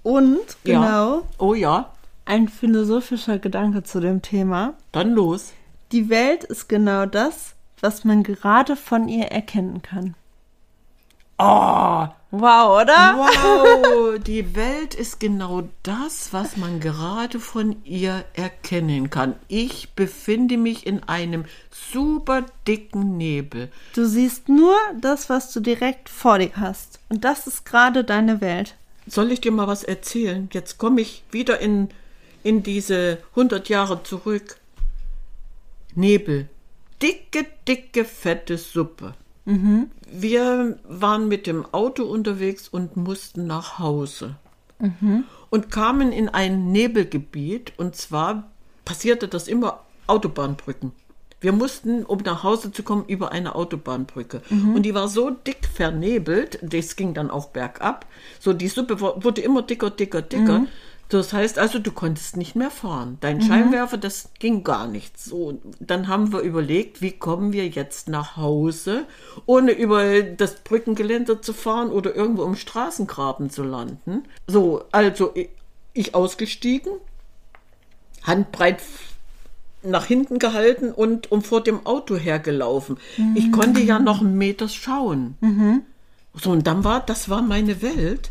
Und, 0.02 0.38
Ja. 0.64 0.80
genau, 0.80 1.22
Oh 1.38 1.54
ja, 1.54 1.92
ein 2.24 2.48
philosophischer 2.48 3.38
Gedanke 3.38 3.82
zu 3.82 4.00
dem 4.00 4.22
Thema. 4.22 4.74
dann 4.92 5.12
los. 5.12 5.52
Die 5.92 6.08
Welt 6.10 6.44
ist 6.44 6.68
genau 6.68 7.06
das, 7.06 7.54
was 7.80 8.04
man 8.04 8.22
gerade 8.22 8.76
von 8.76 9.08
ihr 9.08 9.26
erkennen 9.26 9.80
kann. 9.82 10.14
Oh, 11.38 12.08
Wow, 12.30 12.82
oder? 12.82 13.14
wow, 13.16 14.18
die 14.22 14.54
Welt 14.54 14.94
ist 14.94 15.18
genau 15.18 15.66
das, 15.82 16.34
was 16.34 16.58
man 16.58 16.78
gerade 16.78 17.40
von 17.40 17.82
ihr 17.84 18.26
erkennen 18.34 19.08
kann. 19.08 19.34
Ich 19.48 19.94
befinde 19.94 20.58
mich 20.58 20.86
in 20.86 21.04
einem 21.04 21.46
super 21.70 22.44
dicken 22.66 23.16
Nebel. 23.16 23.70
Du 23.94 24.04
siehst 24.04 24.50
nur 24.50 24.76
das, 25.00 25.30
was 25.30 25.50
du 25.54 25.60
direkt 25.60 26.10
vor 26.10 26.38
dir 26.38 26.50
hast. 26.56 27.00
Und 27.08 27.24
das 27.24 27.46
ist 27.46 27.64
gerade 27.64 28.04
deine 28.04 28.42
Welt. 28.42 28.74
Soll 29.06 29.32
ich 29.32 29.40
dir 29.40 29.52
mal 29.52 29.66
was 29.66 29.82
erzählen? 29.84 30.50
Jetzt 30.52 30.76
komme 30.76 31.00
ich 31.00 31.22
wieder 31.30 31.60
in, 31.60 31.88
in 32.42 32.62
diese 32.62 33.22
100 33.30 33.70
Jahre 33.70 34.02
zurück. 34.02 34.58
Nebel. 35.94 36.50
Dicke, 37.00 37.46
dicke, 37.66 38.04
fette 38.04 38.58
Suppe. 38.58 39.14
Wir 40.12 40.78
waren 40.86 41.28
mit 41.28 41.46
dem 41.46 41.64
Auto 41.72 42.04
unterwegs 42.04 42.68
und 42.68 42.96
mussten 42.96 43.46
nach 43.46 43.78
Hause. 43.78 44.36
Und 45.50 45.70
kamen 45.70 46.12
in 46.12 46.28
ein 46.28 46.70
Nebelgebiet. 46.70 47.72
Und 47.78 47.96
zwar 47.96 48.50
passierte 48.84 49.26
das 49.28 49.48
immer 49.48 49.80
Autobahnbrücken. 50.06 50.92
Wir 51.40 51.52
mussten, 51.52 52.04
um 52.04 52.18
nach 52.24 52.42
Hause 52.42 52.72
zu 52.72 52.82
kommen, 52.82 53.04
über 53.06 53.30
eine 53.30 53.54
Autobahnbrücke. 53.54 54.42
Und 54.74 54.82
die 54.82 54.94
war 54.94 55.06
so 55.06 55.30
dick 55.30 55.66
vernebelt, 55.72 56.58
das 56.62 56.96
ging 56.96 57.14
dann 57.14 57.30
auch 57.30 57.50
bergab. 57.50 58.06
So, 58.40 58.52
die 58.52 58.66
Suppe 58.68 59.00
wurde 59.00 59.40
immer 59.40 59.62
dicker, 59.62 59.90
dicker, 59.90 60.20
dicker. 60.20 60.66
Das 61.08 61.32
heißt 61.32 61.58
also, 61.58 61.78
du 61.78 61.90
konntest 61.90 62.36
nicht 62.36 62.54
mehr 62.54 62.70
fahren. 62.70 63.16
Dein 63.20 63.40
Scheinwerfer, 63.40 63.96
das 63.96 64.28
ging 64.38 64.62
gar 64.62 64.86
nicht. 64.86 65.18
So, 65.18 65.58
dann 65.80 66.06
haben 66.06 66.32
wir 66.32 66.40
überlegt, 66.40 67.00
wie 67.00 67.12
kommen 67.12 67.52
wir 67.54 67.66
jetzt 67.66 68.08
nach 68.08 68.36
Hause, 68.36 69.06
ohne 69.46 69.72
über 69.72 70.22
das 70.22 70.56
Brückengeländer 70.56 71.40
zu 71.40 71.54
fahren 71.54 71.90
oder 71.90 72.14
irgendwo 72.14 72.44
im 72.44 72.56
Straßengraben 72.56 73.48
zu 73.48 73.62
landen. 73.62 74.24
So, 74.46 74.84
also 74.92 75.32
ich, 75.34 75.48
ich 75.94 76.14
ausgestiegen, 76.14 76.92
handbreit 78.22 78.82
nach 79.82 80.04
hinten 80.04 80.38
gehalten 80.38 80.92
und 80.92 81.32
um 81.32 81.40
vor 81.42 81.62
dem 81.62 81.86
Auto 81.86 82.16
hergelaufen. 82.16 82.98
Ich 83.34 83.50
konnte 83.50 83.80
ja 83.80 83.98
noch 83.98 84.20
einen 84.20 84.36
Meter 84.36 84.68
schauen. 84.68 85.36
So, 86.34 86.50
und 86.50 86.66
dann 86.66 86.84
war, 86.84 87.00
das 87.00 87.30
war 87.30 87.40
meine 87.40 87.80
Welt. 87.80 88.30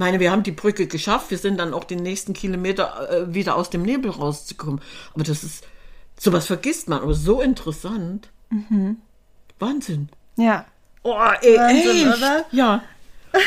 Meine, 0.00 0.18
wir 0.18 0.32
haben 0.32 0.42
die 0.42 0.50
Brücke 0.50 0.86
geschafft, 0.86 1.30
wir 1.30 1.36
sind 1.36 1.58
dann 1.58 1.74
auch 1.74 1.84
den 1.84 2.02
nächsten 2.02 2.32
Kilometer 2.32 3.10
äh, 3.10 3.34
wieder 3.34 3.54
aus 3.54 3.68
dem 3.68 3.82
Nebel 3.82 4.10
rauszukommen. 4.10 4.80
Aber 5.14 5.24
das 5.24 5.44
ist, 5.44 5.64
sowas 6.18 6.46
vergisst 6.46 6.88
man, 6.88 7.02
aber 7.02 7.12
so 7.12 7.42
interessant. 7.42 8.30
Wahnsinn. 9.58 10.08
Ja. 10.36 10.64
Oh, 11.02 11.14
ey, 11.42 11.56
Wahnsinn, 11.56 12.08
echt? 12.08 12.18
oder? 12.18 12.44
Ja. 12.50 12.82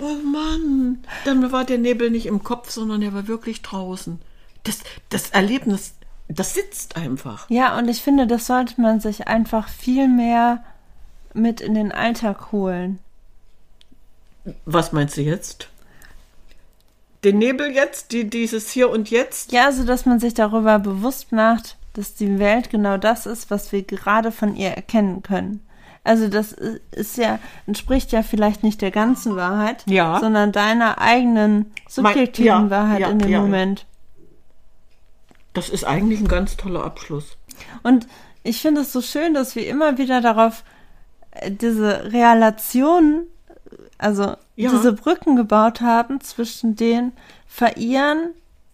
Oh 0.00 0.14
Mann, 0.14 1.02
dann 1.24 1.50
war 1.50 1.64
der 1.64 1.78
Nebel 1.78 2.08
nicht 2.10 2.26
im 2.26 2.44
Kopf, 2.44 2.70
sondern 2.70 3.02
er 3.02 3.14
war 3.14 3.26
wirklich 3.26 3.62
draußen. 3.62 4.20
Das, 4.62 4.78
das 5.08 5.30
Erlebnis, 5.30 5.94
das 6.28 6.54
sitzt 6.54 6.94
einfach. 6.94 7.50
Ja, 7.50 7.76
und 7.76 7.88
ich 7.88 8.00
finde, 8.00 8.28
das 8.28 8.46
sollte 8.46 8.80
man 8.80 9.00
sich 9.00 9.26
einfach 9.26 9.68
viel 9.68 10.06
mehr 10.06 10.62
mit 11.34 11.60
in 11.60 11.74
den 11.74 11.90
Alltag 11.90 12.52
holen. 12.52 13.00
Was 14.66 14.92
meinst 14.92 15.16
du 15.16 15.22
jetzt? 15.22 15.68
Den 17.24 17.38
Nebel 17.38 17.70
jetzt, 17.72 18.12
die, 18.12 18.28
dieses 18.28 18.70
Hier 18.70 18.90
und 18.90 19.10
Jetzt? 19.10 19.52
Ja, 19.52 19.66
also 19.66 19.84
dass 19.84 20.06
man 20.06 20.20
sich 20.20 20.34
darüber 20.34 20.78
bewusst 20.78 21.32
macht, 21.32 21.76
dass 21.94 22.14
die 22.14 22.38
Welt 22.38 22.70
genau 22.70 22.96
das 22.96 23.26
ist, 23.26 23.50
was 23.50 23.72
wir 23.72 23.82
gerade 23.82 24.30
von 24.30 24.54
ihr 24.54 24.70
erkennen 24.70 25.22
können. 25.22 25.66
Also 26.04 26.28
das 26.28 26.52
ist 26.52 27.18
ja, 27.18 27.38
entspricht 27.66 28.12
ja 28.12 28.22
vielleicht 28.22 28.62
nicht 28.62 28.80
der 28.80 28.90
ganzen 28.92 29.36
Wahrheit, 29.36 29.84
Ja. 29.86 30.20
sondern 30.20 30.52
deiner 30.52 30.98
eigenen 31.00 31.72
subjektiven 31.88 32.46
ja, 32.46 32.70
Wahrheit 32.70 33.00
ja, 33.00 33.10
in 33.10 33.18
dem. 33.18 33.40
Moment. 33.40 33.84
Das 35.52 35.68
ist 35.68 35.84
eigentlich 35.84 36.20
ein 36.20 36.28
ganz 36.28 36.56
toller 36.56 36.84
Abschluss. 36.84 37.36
Und 37.82 38.06
ich 38.42 38.62
finde 38.62 38.82
es 38.82 38.92
so 38.92 39.02
schön, 39.02 39.34
dass 39.34 39.56
wir 39.56 39.66
immer 39.66 39.98
wieder 39.98 40.20
darauf 40.20 40.62
äh, 41.32 41.50
diese 41.50 42.12
Relation, 42.12 43.26
also 43.98 44.34
Ja. 44.56 44.70
diese 44.70 44.92
Brücken 44.92 45.36
gebaut 45.36 45.80
haben 45.80 46.20
zwischen 46.20 46.76
den 46.76 47.12
Verirren 47.46 48.30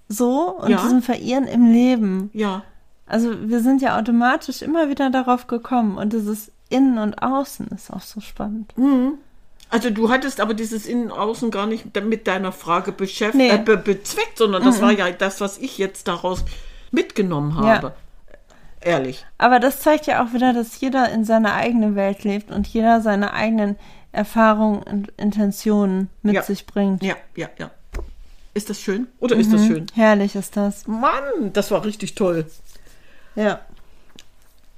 so 0.09 0.51
und 0.59 0.71
Ja. 0.71 0.83
diesem 0.83 1.03
Verirren 1.03 1.47
im 1.47 1.73
Leben. 1.73 2.31
Ja, 2.33 2.63
Also 3.07 3.49
wir 3.49 3.61
sind 3.61 3.83
ja 3.83 3.99
automatisch 3.99 4.63
immer 4.63 4.89
wieder 4.89 5.11
darauf 5.11 5.47
gekommen 5.47 5.99
und 5.99 6.13
dieses 6.15 6.51
Innen 6.71 6.97
und 6.99 7.23
Außen 7.23 7.67
ist 7.69 7.91
auch 7.93 8.01
so 8.01 8.21
spannend. 8.21 8.73
Also 9.69 9.91
du 9.91 10.09
hattest 10.09 10.41
aber 10.41 10.55
dieses 10.55 10.87
Innen-Außen 10.87 11.51
gar 11.51 11.67
nicht 11.67 11.95
mit 12.03 12.27
deiner 12.27 12.51
Frage 12.53 12.93
beschäftigt, 12.93 13.37
Nee. 13.37 13.51
äh, 13.51 13.59
be 13.59 13.77
bezweckt, 13.77 14.39
sondern 14.39 14.63
das 14.65 14.81
war 14.81 14.91
ja 14.93 15.11
das, 15.11 15.41
was 15.43 15.59
ich 15.59 15.77
jetzt 15.79 16.09
daraus 16.09 16.45
mitgenommen 16.93 17.51
Ja. 17.63 17.75
habe. 17.77 17.93
Ehrlich. 18.81 19.25
Aber 19.39 19.61
das 19.61 19.81
zeigt 19.81 20.07
ja 20.07 20.23
auch 20.25 20.33
wieder, 20.33 20.53
dass 20.53 20.81
jeder 20.81 21.11
in 21.11 21.25
seiner 21.25 21.55
eigenen 21.55 21.97
Welt 21.97 22.25
lebt 22.25 22.51
und 22.51 22.67
jeder 22.67 23.01
seine 23.01 23.33
eigenen 23.33 23.77
Erfahrungen 24.15 24.83
und 24.83 25.09
Intentionen 25.17 26.09
mit 26.23 26.35
Ja. 26.35 26.43
sich 26.43 26.67
bringt. 26.67 27.03
Ja, 27.03 27.17
ja, 27.37 27.49
ja. 27.59 27.71
Ist 28.55 28.71
das 28.71 28.81
schön? 28.81 29.09
Oder 29.19 29.37
ist 29.37 29.53
das 29.53 29.67
schön? 29.67 29.87
Herrlich 29.95 30.37
ist 30.37 30.57
das. 30.57 30.87
Mann, 30.87 31.53
das 31.53 31.71
war 31.73 31.85
richtig 31.85 32.15
toll. 32.15 32.47
Ja. 33.35 33.61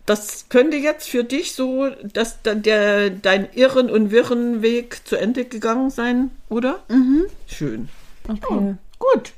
Das 0.06 0.48
könnte 0.48 0.76
jetzt 0.76 1.08
für 1.08 1.24
dich 1.24 1.52
so, 1.54 1.90
dass 2.12 2.40
da- 2.42 2.54
der, 2.54 3.10
dein 3.10 3.52
irren 3.52 3.90
und 3.90 4.10
wirren 4.12 4.62
Weg 4.62 5.00
zu 5.06 5.16
Ende 5.16 5.44
gegangen 5.44 5.90
sein, 5.90 6.30
oder? 6.48 6.78
Mhm. 6.88 7.26
Schön. 7.48 7.88
Okay. 8.28 8.76
Gut. 8.98 9.32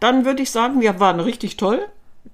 Dann 0.00 0.24
würde 0.24 0.42
ich 0.42 0.50
sagen, 0.50 0.80
wir 0.80 0.98
waren 0.98 1.20
richtig 1.20 1.56
toll. 1.56 1.80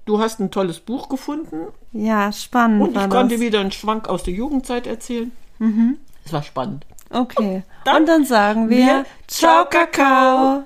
Du 0.05 0.19
hast 0.19 0.39
ein 0.39 0.51
tolles 0.51 0.79
Buch 0.79 1.07
gefunden 1.07 1.67
Ja, 1.93 2.31
spannend 2.31 2.81
und 2.81 2.97
ich 2.97 3.09
konnte 3.09 3.35
das. 3.35 3.41
wieder 3.41 3.59
einen 3.59 3.71
Schwank 3.71 4.09
aus 4.09 4.23
der 4.23 4.33
Jugendzeit 4.33 4.87
erzählen. 4.87 5.31
Es 6.25 6.33
war 6.33 6.43
spannend. 6.43 6.85
Okay. 7.11 7.63
Dann- 7.85 7.97
und 7.97 8.05
dann 8.07 8.25
sagen 8.25 8.69
wir, 8.69 8.77
wir 8.77 9.05
Ciao. 9.27 9.65
Kakao. 9.65 10.55